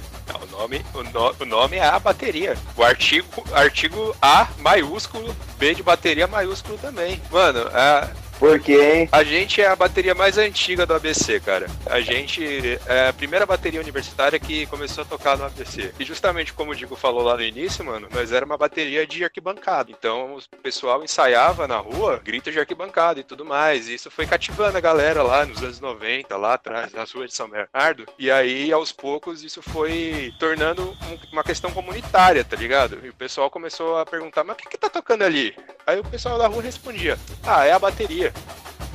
Nome, 0.57 0.85
o, 0.93 1.03
no, 1.03 1.35
o 1.39 1.45
nome 1.45 1.77
é 1.77 1.85
a 1.85 1.99
bateria. 1.99 2.57
O 2.75 2.83
artigo, 2.83 3.27
artigo 3.53 4.15
A 4.21 4.47
maiúsculo, 4.59 5.35
B 5.57 5.75
de 5.75 5.83
bateria 5.83 6.27
maiúsculo 6.27 6.77
também. 6.77 7.21
Mano, 7.31 7.67
a, 7.73 8.09
Por 8.39 8.59
quê, 8.59 8.93
hein? 8.93 9.09
A 9.11 9.23
gente 9.23 9.61
é 9.61 9.67
a 9.67 9.75
bateria 9.75 10.13
mais 10.13 10.37
antiga 10.37 10.85
do 10.85 10.93
ABC, 10.93 11.39
cara. 11.39 11.67
A 11.85 12.01
gente 12.01 12.79
é 12.85 13.09
a 13.09 13.13
primeira 13.13 13.45
bateria 13.45 13.79
universitária 13.79 14.39
que 14.39 14.65
começou 14.67 15.03
a 15.03 15.07
tocar 15.07 15.37
no 15.37 15.45
ABC. 15.45 15.93
E 15.99 16.03
justamente 16.03 16.53
como 16.53 16.71
o 16.71 16.75
Digo 16.75 16.95
falou 16.95 17.23
lá 17.23 17.35
no 17.35 17.43
início, 17.43 17.83
mano, 17.83 18.07
nós 18.11 18.31
era 18.31 18.45
uma 18.45 18.57
bateria 18.57 19.07
de 19.07 19.23
arquibancada. 19.23 19.91
Então 19.91 20.35
o 20.35 20.57
pessoal 20.57 21.03
ensaiava 21.03 21.67
na 21.67 21.77
rua, 21.77 22.21
gritos 22.23 22.53
de 22.53 22.59
arquibancada 22.59 23.19
e 23.19 23.23
tudo 23.23 23.45
mais. 23.45 23.87
E 23.87 23.95
isso 23.95 24.11
foi 24.11 24.25
cativando 24.25 24.77
a 24.77 24.81
galera 24.81 25.23
lá 25.23 25.45
nos 25.45 25.63
anos 25.63 25.79
90, 25.79 26.35
lá 26.37 26.53
atrás, 26.55 26.91
nas 26.93 27.11
ruas 27.11 27.29
de 27.29 27.35
São 27.35 27.49
Bernardo. 27.49 28.05
E 28.19 28.29
aí, 28.29 28.71
aos 28.71 28.91
poucos, 28.91 29.43
isso 29.43 29.61
foi 29.61 30.33
tornando 30.39 30.95
uma 31.31 31.43
questão 31.43 31.71
comunitária, 31.71 32.43
tá 32.43 32.55
ligado? 32.55 32.99
E 33.03 33.09
o 33.09 33.13
pessoal 33.13 33.49
começou 33.49 33.97
a 33.97 34.05
perguntar, 34.05 34.43
mas 34.43 34.55
o 34.55 34.59
que 34.59 34.69
que 34.69 34.77
tá 34.77 34.89
tocando 34.89 35.23
ali? 35.23 35.55
Aí 35.87 35.99
o 35.99 36.03
pessoal 36.03 36.37
da 36.37 36.47
rua 36.47 36.63
respondia, 36.63 37.17
ah, 37.43 37.65
é 37.65 37.71
a 37.71 37.79
bateria. 37.79 38.24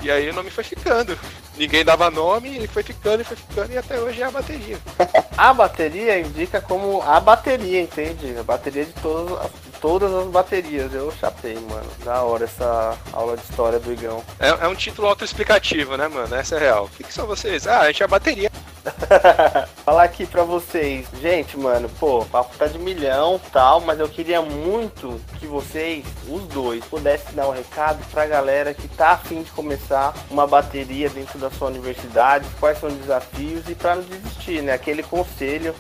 E 0.03 0.11
aí 0.11 0.31
o 0.31 0.35
nome 0.35 0.51
foi 0.51 0.65
ficando. 0.65 1.19
Ninguém 1.57 1.85
dava 1.85 2.11
nome, 2.11 2.57
ele 2.57 2.67
foi 2.67 2.83
ficando 2.83 3.21
e 3.21 3.25
foi 3.25 3.37
ficando, 3.37 3.73
e 3.73 3.77
até 3.77 4.01
hoje 4.01 4.23
é 4.23 4.25
a 4.25 4.31
bateria. 4.31 4.79
A 5.37 5.55
bateria 5.55 6.19
indica 6.21 6.61
como 6.61 7.01
a 7.01 7.19
bateria, 7.19 7.81
entende? 7.81 8.37
A 8.39 8.43
bateria 8.43 8.85
de 8.85 8.93
todas 8.93 9.39
as, 9.39 9.51
todas 9.81 10.13
as 10.13 10.27
baterias. 10.29 10.93
Eu 10.93 11.13
chapei, 11.13 11.55
mano. 11.55 11.87
Da 12.05 12.23
hora 12.23 12.45
essa 12.45 12.97
aula 13.13 13.37
de 13.37 13.43
história 13.43 13.79
do 13.79 13.93
Igão. 13.93 14.23
É, 14.39 14.49
é 14.49 14.69
um 14.69 14.75
título 14.75 15.09
autoexplicativo, 15.09 15.97
né, 15.97 16.09
mano? 16.09 16.35
Essa 16.35 16.57
é 16.57 16.59
real. 16.59 16.85
O 16.85 16.89
que, 16.89 17.05
que 17.05 17.13
são 17.13 17.27
vocês? 17.27 17.67
Ah, 17.67 17.81
a 17.81 17.87
gente 17.87 18.03
é 18.03 18.05
a 18.05 18.09
bateria. 18.09 18.51
Falar 19.85 20.05
aqui 20.05 20.27
pra 20.27 20.43
vocês, 20.43 21.07
gente, 21.21 21.57
mano, 21.59 21.89
pô, 22.01 22.21
o 22.21 22.27
papo 22.27 22.57
tá 22.57 22.67
de 22.67 22.79
milhão 22.79 23.41
tal, 23.53 23.81
mas 23.81 24.01
eu 24.01 24.09
queria 24.09 24.41
muito 24.41 25.21
que 25.39 25.47
vocês, 25.47 26.05
os 26.29 26.43
dois, 26.45 26.85
pudessem 26.85 27.35
dar 27.35 27.49
um 27.49 27.53
recado 27.53 28.03
pra 28.11 28.27
galera 28.27 28.73
que 28.73 28.89
tá 28.89 29.11
afim 29.11 29.43
de 29.43 29.51
começar 29.51 30.15
uma 30.31 30.47
bateria 30.47 31.09
dentro 31.11 31.39
da 31.39 31.51
sua 31.51 31.69
universidade, 31.69 32.47
quais 32.59 32.79
são 32.79 32.89
os 32.89 32.97
desafios 32.97 33.69
e 33.69 33.75
pra 33.75 33.97
não 33.97 34.03
desistir, 34.03 34.63
né? 34.63 34.73
Aquele 34.73 35.03
conselho 35.03 35.75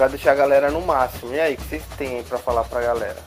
pra 0.00 0.08
deixar 0.08 0.32
a 0.32 0.34
galera 0.34 0.70
no 0.70 0.80
máximo. 0.80 1.34
E 1.34 1.38
aí, 1.38 1.52
o 1.52 1.56
que 1.58 1.62
vocês 1.62 1.82
têm 1.98 2.16
aí 2.16 2.22
pra 2.22 2.38
falar 2.38 2.64
pra 2.64 2.80
galera? 2.80 3.18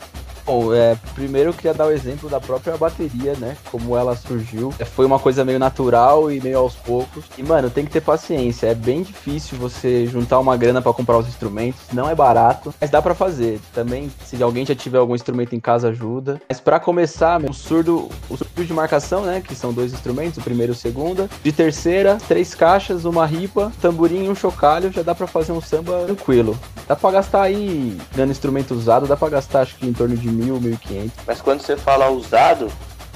Bom, 0.46 0.74
é, 0.74 0.96
primeiro 1.14 1.50
eu 1.50 1.54
queria 1.54 1.72
dar 1.72 1.86
o 1.86 1.90
exemplo 1.90 2.28
da 2.28 2.38
própria 2.38 2.76
bateria, 2.76 3.34
né? 3.34 3.56
Como 3.70 3.96
ela 3.96 4.14
surgiu. 4.14 4.72
É, 4.78 4.84
Foi 4.84 5.06
uma 5.06 5.18
coisa 5.18 5.44
meio 5.44 5.58
natural 5.58 6.30
e 6.30 6.40
meio 6.40 6.58
aos 6.58 6.74
poucos. 6.74 7.24
E, 7.38 7.42
mano, 7.42 7.70
tem 7.70 7.84
que 7.84 7.90
ter 7.90 8.02
paciência. 8.02 8.66
É 8.66 8.74
bem 8.74 9.02
difícil 9.02 9.56
você 9.56 10.06
juntar 10.06 10.38
uma 10.38 10.56
grana 10.56 10.82
pra 10.82 10.92
comprar 10.92 11.16
os 11.16 11.26
instrumentos. 11.26 11.80
Não 11.92 12.08
é 12.08 12.14
barato, 12.14 12.74
mas 12.78 12.90
dá 12.90 13.00
pra 13.00 13.14
fazer. 13.14 13.58
Também, 13.72 14.10
se 14.24 14.40
alguém 14.42 14.66
já 14.66 14.74
tiver 14.74 14.98
algum 14.98 15.14
instrumento 15.14 15.54
em 15.54 15.60
casa, 15.60 15.88
ajuda. 15.88 16.40
Mas 16.48 16.60
pra 16.60 16.78
começar, 16.78 17.42
o 17.42 17.54
surdo, 17.54 18.10
o 18.28 18.36
surdo 18.36 18.64
de 18.64 18.72
marcação, 18.72 19.22
né? 19.22 19.42
Que 19.46 19.54
são 19.54 19.72
dois 19.72 19.92
instrumentos, 19.94 20.38
o 20.38 20.42
primeiro 20.42 20.72
e 20.72 20.74
o 20.74 20.78
segundo. 20.78 21.28
De 21.42 21.52
terceira, 21.52 22.18
três 22.28 22.54
caixas, 22.54 23.06
uma 23.06 23.24
ripa, 23.24 23.72
tamborim 23.80 24.24
e 24.26 24.28
um 24.28 24.34
chocalho. 24.34 24.92
Já 24.92 25.02
dá 25.02 25.14
pra 25.14 25.26
fazer 25.26 25.52
um 25.52 25.60
samba 25.60 26.04
tranquilo. 26.04 26.58
Dá 26.86 26.94
pra 26.94 27.10
gastar 27.10 27.42
aí, 27.42 27.96
dando 28.14 28.30
instrumento 28.30 28.74
usado, 28.74 29.06
dá 29.06 29.16
pra 29.16 29.30
gastar 29.30 29.62
acho 29.62 29.76
que 29.76 29.86
em 29.86 29.92
torno 29.92 30.14
de 30.14 30.33
mil, 30.34 30.60
mil 30.60 30.74
e 30.74 30.76
quinhentos. 30.76 31.16
Mas 31.26 31.40
quando 31.40 31.60
você 31.60 31.76
fala 31.76 32.10
usado, 32.10 32.70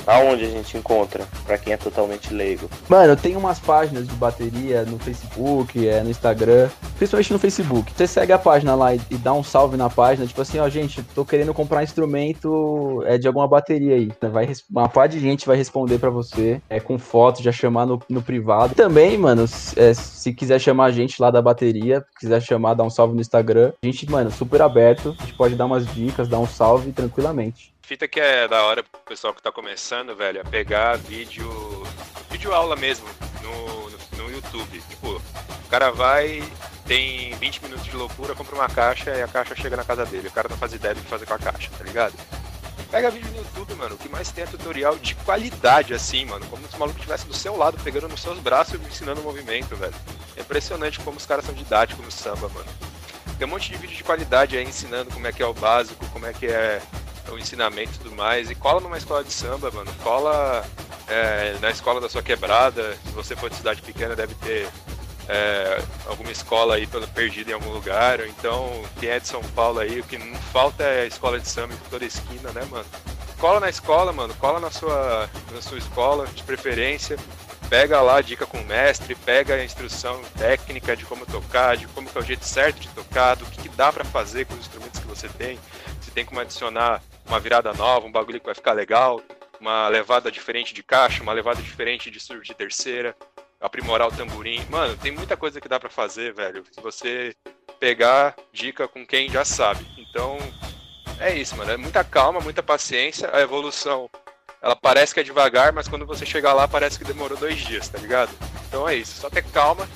aonde 0.09 0.45
a 0.45 0.51
gente 0.51 0.77
encontra? 0.77 1.25
Pra 1.47 1.59
quem 1.59 1.73
é 1.73 1.77
totalmente 1.77 2.33
leigo. 2.33 2.69
Mano, 2.89 3.15
tem 3.17 3.37
umas 3.37 3.59
páginas 3.59 4.09
de 4.09 4.15
bateria 4.15 4.83
no 4.85 4.99
Facebook, 4.99 5.87
é, 5.87 6.03
no 6.03 6.11
Instagram, 6.11 6.69
principalmente 6.97 7.33
no 7.33 7.39
Facebook. 7.39 7.93
Você 7.95 8.07
segue 8.07 8.33
a 8.33 8.39
página 8.39 8.75
lá 8.75 8.95
e, 8.95 9.01
e 9.11 9.17
dá 9.17 9.33
um 9.33 9.45
salve 9.45 9.77
na 9.77 9.91
página, 9.91 10.27
tipo 10.27 10.41
assim, 10.41 10.59
ó, 10.59 10.69
gente, 10.69 11.03
tô 11.15 11.25
querendo 11.25 11.53
comprar 11.55 11.83
instrumento 11.83 13.03
é, 13.07 13.19
de 13.19 13.27
alguma 13.27 13.47
bateria 13.47 13.95
aí. 13.95 14.11
Vai, 14.31 14.47
res- 14.47 14.65
uma 14.71 14.89
parte 14.89 15.13
de 15.13 15.21
gente 15.21 15.47
vai 15.47 15.57
responder 15.57 15.99
pra 15.99 16.11
você, 16.11 16.61
é, 16.69 16.81
com 16.81 16.99
foto, 16.99 17.43
já 17.43 17.53
chamar 17.53 17.87
no, 17.87 18.01
no 18.09 18.23
privado. 18.23 18.75
Também, 18.75 19.19
mano, 19.19 19.45
é, 19.77 19.95
se 19.95 20.33
quiser 20.33 20.59
chamar 20.61 20.87
a 20.87 20.91
gente 20.93 21.21
lá 21.21 21.31
da 21.31 21.43
bateria, 21.43 22.05
quiser 22.19 22.41
chamar, 22.41 22.75
dar 22.75 22.85
um 22.85 22.91
salve 22.91 23.15
no 23.15 23.21
Instagram, 23.21 23.73
a 23.83 23.87
gente, 23.87 24.11
mano, 24.11 24.31
super 24.31 24.63
aberto, 24.63 25.15
a 25.19 25.23
gente 25.23 25.35
pode 25.35 25.55
dar 25.55 25.67
umas 25.67 25.87
dicas, 25.95 26.29
dar 26.29 26.39
um 26.39 26.47
salve 26.47 26.93
tranquilamente. 26.93 27.73
Fita 27.89 28.07
que 28.07 28.21
é 28.21 28.47
da 28.47 28.65
hora 28.65 28.83
pro 28.83 29.01
pessoal 29.01 29.33
que 29.33 29.41
tá 29.41 29.51
começando, 29.51 30.15
velho, 30.15 30.41
é 30.41 30.45
pegar 30.45 30.99
vídeo. 30.99 31.49
vídeo 32.31 32.53
aula 32.53 32.77
mesmo 32.77 33.09
no, 33.43 33.89
no, 33.89 33.99
no 34.19 34.31
YouTube. 34.31 34.83
Tipo, 34.91 35.17
o 35.17 35.69
cara 35.71 35.91
vai, 35.91 36.43
tem 36.85 37.35
20 37.37 37.63
minutos 37.63 37.87
de 37.87 37.97
loucura, 37.97 38.35
compra 38.35 38.57
uma 38.57 38.69
caixa 38.69 39.17
e 39.17 39.23
a 39.23 39.27
caixa 39.27 39.57
chega 39.57 39.75
na 39.75 39.85
casa 39.85 40.05
dele. 40.05 40.29
O 40.29 40.31
cara 40.31 40.51
não 40.51 40.59
faz 40.59 40.75
ideia 40.75 40.95
do 40.95 41.01
que 41.01 41.09
fazer 41.09 41.25
com 41.25 41.33
a 41.33 41.39
caixa, 41.39 41.71
tá 41.79 41.83
ligado? 41.83 42.13
Pega 42.91 43.11
vídeo 43.11 43.31
no 43.31 43.39
YouTube, 43.39 43.75
mano. 43.77 43.95
O 43.95 43.99
que 43.99 44.11
mais 44.11 44.31
tem 44.31 44.45
é 44.45 44.47
tutorial 44.47 44.99
de 44.99 45.15
qualidade, 45.15 45.95
assim, 45.95 46.27
mano. 46.27 46.45
Como 46.51 46.69
se 46.69 46.77
o 46.77 46.79
maluco 46.79 46.99
estivesse 46.99 47.27
do 47.27 47.35
seu 47.35 47.57
lado, 47.57 47.83
pegando 47.83 48.07
nos 48.07 48.21
seus 48.21 48.39
braços 48.39 48.79
e 48.79 48.87
ensinando 48.87 49.23
o 49.23 49.25
movimento, 49.25 49.75
velho. 49.77 49.95
É 50.37 50.43
impressionante 50.43 51.01
como 51.01 51.17
os 51.17 51.25
caras 51.25 51.47
são 51.47 51.55
didáticos 51.55 52.05
no 52.05 52.11
samba, 52.11 52.51
mano. 52.51 52.69
Tem 53.39 53.47
um 53.47 53.51
monte 53.51 53.71
de 53.71 53.79
vídeo 53.79 53.97
de 53.97 54.05
qualidade 54.05 54.59
aí 54.59 54.65
ensinando 54.65 55.11
como 55.11 55.27
é 55.27 55.33
que 55.33 55.43
é 55.43 55.47
o 55.47 55.55
básico, 55.55 56.05
como 56.11 56.27
é 56.27 56.35
que 56.35 56.49
é 56.49 56.83
o 57.33 57.39
ensinamento 57.39 57.93
e 57.95 57.99
tudo 57.99 58.15
mais. 58.15 58.51
E 58.51 58.55
cola 58.55 58.81
numa 58.81 58.99
escola 58.99 59.25
de 59.25 59.33
samba, 59.33 59.71
mano. 59.71 59.91
Cola 60.03 60.65
é, 61.09 61.57
na 61.61 61.71
escola 61.71 62.01
da 62.01 62.09
sua 62.09 62.23
quebrada. 62.23 62.97
Se 63.07 63.13
você 63.13 63.37
for 63.37 63.51
de 63.51 63.57
cidade 63.57 63.83
pequena, 63.83 64.15
deve 64.15 64.35
ter 64.37 64.69
é, 65.29 65.83
alguma 66.07 66.33
escola 66.33 66.77
aí 66.77 66.89
perdida 67.15 67.51
em 67.51 67.55
algum 67.55 67.71
lugar. 67.71 68.27
Então, 68.27 68.83
quem 68.99 69.11
é 69.11 69.21
de 69.21 69.29
São 69.29 69.43
Paulo 69.55 69.79
aí, 69.79 70.01
o 70.01 70.05
que 70.05 70.19
não 70.19 70.35
falta 70.53 70.83
é 70.83 71.07
escola 71.07 71.39
de 71.39 71.49
samba 71.49 71.75
em 71.75 71.91
toda 71.91 72.05
esquina, 72.05 72.51
né, 72.53 72.67
mano? 72.71 72.87
Cola 73.39 73.61
na 73.61 73.69
escola, 73.69 74.13
mano. 74.13 74.35
Cola 74.35 74.59
na 74.59 74.71
sua, 74.71 75.31
na 75.53 75.63
sua 75.63 75.79
escola, 75.79 76.27
de 76.27 76.43
preferência. 76.43 77.17
Pega 77.69 78.01
lá 78.01 78.17
a 78.17 78.23
dica 78.23 78.47
com 78.47 78.59
o 78.59 78.65
mestre, 78.65 79.15
pega 79.15 79.55
a 79.55 79.65
instrução 79.65 80.23
técnica 80.39 80.97
de 80.97 81.05
como 81.05 81.27
tocar, 81.27 81.77
de 81.77 81.87
como 81.89 82.09
que 82.09 82.17
é 82.17 82.21
o 82.21 82.25
jeito 82.25 82.45
certo 82.45 82.81
de 82.81 82.89
tocar, 82.89 83.37
do 83.37 83.45
que, 83.45 83.61
que 83.61 83.69
dá 83.69 83.93
pra 83.93 84.07
fazer 84.07 84.47
com 84.47 84.55
os 84.55 84.61
instrumentos 84.61 84.99
que 84.99 85.07
você 85.07 85.29
tem. 85.29 85.59
Se 86.01 86.11
tem 86.11 86.25
como 86.25 86.41
adicionar 86.41 87.03
uma 87.29 87.39
virada 87.39 87.73
nova, 87.75 88.07
um 88.07 88.13
bagulho 88.13 88.41
que 88.41 88.47
vai 88.47 88.55
ficar 88.55 88.73
legal, 88.73 89.21
uma 89.61 89.89
levada 89.89 90.31
diferente 90.31 90.75
de 90.75 90.83
caixa, 90.83 91.23
uma 91.23 91.33
levada 91.33 91.63
diferente 91.63 92.11
de 92.11 92.19
surdo 92.19 92.43
de 92.43 92.55
terceira, 92.55 93.15
aprimorar 93.61 94.09
o 94.09 94.13
tamborim. 94.13 94.65
Mano, 94.71 94.97
tem 94.97 95.13
muita 95.13 95.37
coisa 95.37 95.61
que 95.61 95.69
dá 95.69 95.79
pra 95.79 95.91
fazer, 95.91 96.33
velho. 96.33 96.65
Se 96.71 96.81
você 96.81 97.35
pegar 97.79 98.35
dica 98.53 98.89
com 98.89 99.07
quem 99.07 99.29
já 99.29 99.45
sabe. 99.45 99.87
Então, 99.99 100.39
é 101.21 101.35
isso, 101.35 101.57
mano. 101.57 101.71
É 101.71 101.77
muita 101.77 102.03
calma, 102.03 102.41
muita 102.41 102.63
paciência. 102.63 103.31
A 103.33 103.41
evolução, 103.41 104.09
ela 104.63 104.75
parece 104.75 105.13
que 105.13 105.21
é 105.21 105.25
devagar, 105.25 105.73
mas 105.73 105.89
quando 105.89 106.07
você 106.07 106.25
chegar 106.25 106.53
lá, 106.55 106.67
parece 106.67 106.99
que 106.99 107.05
demorou 107.05 107.37
dois 107.37 107.59
dias, 107.59 107.89
tá 107.89 107.99
ligado? 107.99 108.31
Então 108.69 108.89
é 108.89 108.95
isso. 108.95 109.21
Só 109.21 109.29
ter 109.29 109.45
calma. 109.45 109.89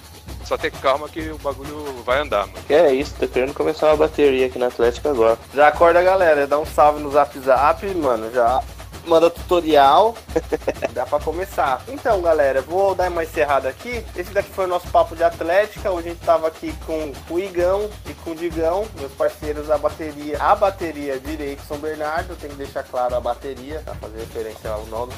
Só 0.44 0.56
ter 0.56 0.70
calma 0.70 1.08
que 1.08 1.30
o 1.30 1.38
bagulho 1.38 2.02
vai 2.04 2.20
andar, 2.20 2.46
mano. 2.46 2.58
Que 2.66 2.74
é 2.74 2.92
isso, 2.92 3.14
tô 3.18 3.26
querendo 3.28 3.54
começar 3.54 3.88
uma 3.88 3.96
bateria 3.96 4.46
aqui 4.46 4.58
na 4.58 4.66
Atlética 4.66 5.10
agora. 5.10 5.38
Já 5.54 5.68
acorda 5.68 6.00
a 6.00 6.02
galera, 6.02 6.46
dá 6.46 6.58
um 6.58 6.66
salve 6.66 7.00
no 7.00 7.10
zap 7.10 7.38
zap, 7.38 7.86
mano, 7.94 8.30
já 8.32 8.62
manda 9.06 9.30
tutorial, 9.30 10.14
dá 10.92 11.04
pra 11.06 11.18
começar. 11.20 11.82
Então, 11.88 12.20
galera, 12.22 12.62
vou 12.62 12.94
dar 12.94 13.10
uma 13.10 13.24
encerrada 13.24 13.68
aqui. 13.68 14.04
Esse 14.16 14.32
daqui 14.32 14.50
foi 14.50 14.64
o 14.64 14.68
nosso 14.68 14.88
papo 14.88 15.16
de 15.16 15.24
Atlética. 15.24 15.90
Hoje 15.90 16.08
a 16.08 16.10
gente 16.12 16.24
tava 16.24 16.48
aqui 16.48 16.72
com 16.86 17.12
o 17.30 17.38
Igão 17.38 17.88
e 18.08 18.14
com 18.14 18.30
o 18.30 18.34
Digão, 18.34 18.86
meus 18.98 19.12
parceiros 19.12 19.68
da 19.68 19.78
bateria, 19.78 20.40
a 20.40 20.54
bateria 20.54 21.18
Direito 21.18 21.62
São 21.66 21.78
Bernardo. 21.78 22.36
Tem 22.36 22.50
que 22.50 22.56
deixar 22.56 22.82
claro 22.82 23.14
a 23.16 23.20
bateria, 23.20 23.80
pra 23.84 23.94
fazer 23.94 24.18
referência 24.20 24.70
ao 24.70 24.86
nome. 24.86 25.12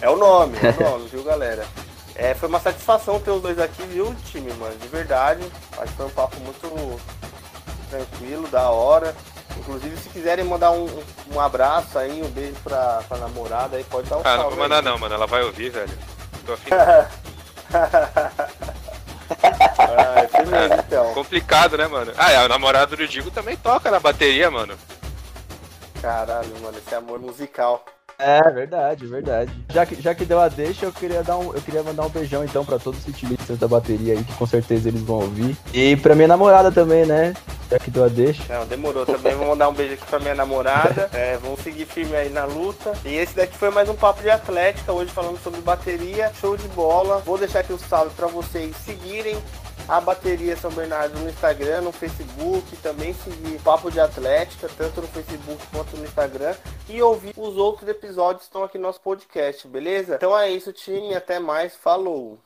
É 0.00 0.10
o 0.10 0.16
nome, 0.16 0.56
é 0.58 0.82
o 0.82 0.90
nome, 0.90 1.08
viu, 1.08 1.22
galera? 1.22 1.66
É, 2.16 2.32
foi 2.34 2.48
uma 2.48 2.60
satisfação 2.60 3.18
ter 3.18 3.30
os 3.30 3.42
dois 3.42 3.58
aqui, 3.58 3.82
viu, 3.84 4.14
time, 4.26 4.52
mano? 4.54 4.76
De 4.76 4.88
verdade. 4.88 5.42
Acho 5.72 5.90
que 5.90 5.96
foi 5.96 6.06
um 6.06 6.10
papo 6.10 6.36
muito 6.40 7.00
tranquilo, 7.90 8.46
da 8.48 8.70
hora. 8.70 9.14
Inclusive, 9.58 9.96
se 9.96 10.08
quiserem 10.08 10.44
mandar 10.44 10.70
um, 10.70 10.86
um 11.32 11.40
abraço 11.40 11.98
aí, 11.98 12.22
um 12.22 12.28
beijo 12.28 12.56
pra, 12.62 13.02
pra 13.08 13.18
namorada 13.18 13.76
aí, 13.76 13.84
pode 13.84 14.08
dar 14.08 14.18
um 14.18 14.22
Ah, 14.24 14.36
não 14.36 14.50
vou 14.50 14.58
mandar 14.58 14.78
aí. 14.78 14.84
não, 14.84 14.98
mano. 14.98 15.14
Ela 15.14 15.26
vai 15.26 15.42
ouvir, 15.42 15.70
velho. 15.70 15.98
Tô 16.46 16.52
afim. 16.52 16.70
ah, 19.78 20.28
firmeza, 20.30 20.84
então. 20.86 21.14
Complicado, 21.14 21.76
né, 21.76 21.86
mano? 21.86 22.12
Ah, 22.16 22.30
é, 22.32 22.44
o 22.44 22.48
namorado 22.48 22.96
do 22.96 23.08
Digo 23.08 23.30
também 23.30 23.56
toca 23.56 23.90
na 23.90 23.98
bateria, 24.00 24.50
mano. 24.50 24.76
Caralho, 26.00 26.52
mano, 26.60 26.76
esse 26.78 26.94
amor 26.94 27.18
musical. 27.18 27.84
É, 28.18 28.40
verdade, 28.50 29.06
verdade. 29.06 29.52
Já 29.72 29.84
que, 29.84 30.00
já 30.00 30.14
que 30.14 30.24
deu 30.24 30.40
a 30.40 30.48
deixa, 30.48 30.86
eu 30.86 30.92
queria 30.92 31.22
dar 31.22 31.36
um, 31.36 31.52
eu 31.52 31.60
queria 31.60 31.82
mandar 31.82 32.06
um 32.06 32.08
beijão 32.08 32.44
então 32.44 32.64
pra 32.64 32.78
todos 32.78 33.00
os 33.00 33.08
utilistas 33.08 33.58
da 33.58 33.66
bateria 33.68 34.14
aí, 34.14 34.24
que 34.24 34.32
com 34.34 34.46
certeza 34.46 34.88
eles 34.88 35.02
vão 35.02 35.16
ouvir. 35.16 35.56
E 35.72 35.96
pra 35.96 36.14
minha 36.14 36.28
namorada 36.28 36.70
também, 36.70 37.04
né? 37.04 37.34
Já 37.70 37.78
que 37.78 37.90
deu 37.90 38.04
a 38.04 38.08
deixa. 38.08 38.42
Não, 38.48 38.66
demorou 38.66 39.04
também. 39.04 39.34
Vou 39.34 39.48
mandar 39.48 39.68
um 39.68 39.74
beijo 39.74 39.94
aqui 39.94 40.06
pra 40.06 40.20
minha 40.20 40.34
namorada. 40.34 41.10
É, 41.14 41.38
vamos 41.38 41.60
seguir 41.60 41.86
firme 41.86 42.14
aí 42.14 42.28
na 42.28 42.44
luta. 42.44 42.92
E 43.04 43.14
esse 43.14 43.34
daqui 43.34 43.56
foi 43.56 43.70
mais 43.70 43.88
um 43.88 43.94
papo 43.94 44.20
de 44.20 44.30
Atlética. 44.30 44.92
Hoje 44.92 45.10
falando 45.12 45.38
sobre 45.42 45.60
bateria. 45.60 46.32
Show 46.40 46.56
de 46.56 46.66
bola. 46.68 47.18
Vou 47.18 47.38
deixar 47.38 47.60
aqui 47.60 47.72
o 47.72 47.78
salve 47.78 48.10
pra 48.14 48.26
vocês 48.26 48.74
seguirem 48.84 49.36
a 49.88 50.00
Bateria 50.00 50.56
São 50.56 50.70
Bernardo 50.70 51.18
no 51.18 51.28
Instagram, 51.28 51.82
no 51.82 51.92
Facebook, 51.92 52.76
também 52.76 53.12
seguir 53.14 53.60
Papo 53.62 53.90
de 53.90 54.00
Atlética, 54.00 54.68
tanto 54.76 55.00
no 55.00 55.06
Facebook 55.08 55.62
quanto 55.72 55.96
no 55.96 56.04
Instagram, 56.04 56.54
e 56.88 57.02
ouvir 57.02 57.34
os 57.36 57.56
outros 57.56 57.88
episódios 57.88 58.42
que 58.42 58.48
estão 58.48 58.64
aqui 58.64 58.78
no 58.78 58.84
nosso 58.84 59.00
podcast, 59.00 59.66
beleza? 59.68 60.16
Então 60.16 60.36
é 60.36 60.50
isso, 60.50 60.72
time, 60.72 61.14
até 61.14 61.38
mais, 61.38 61.76
falou! 61.76 62.38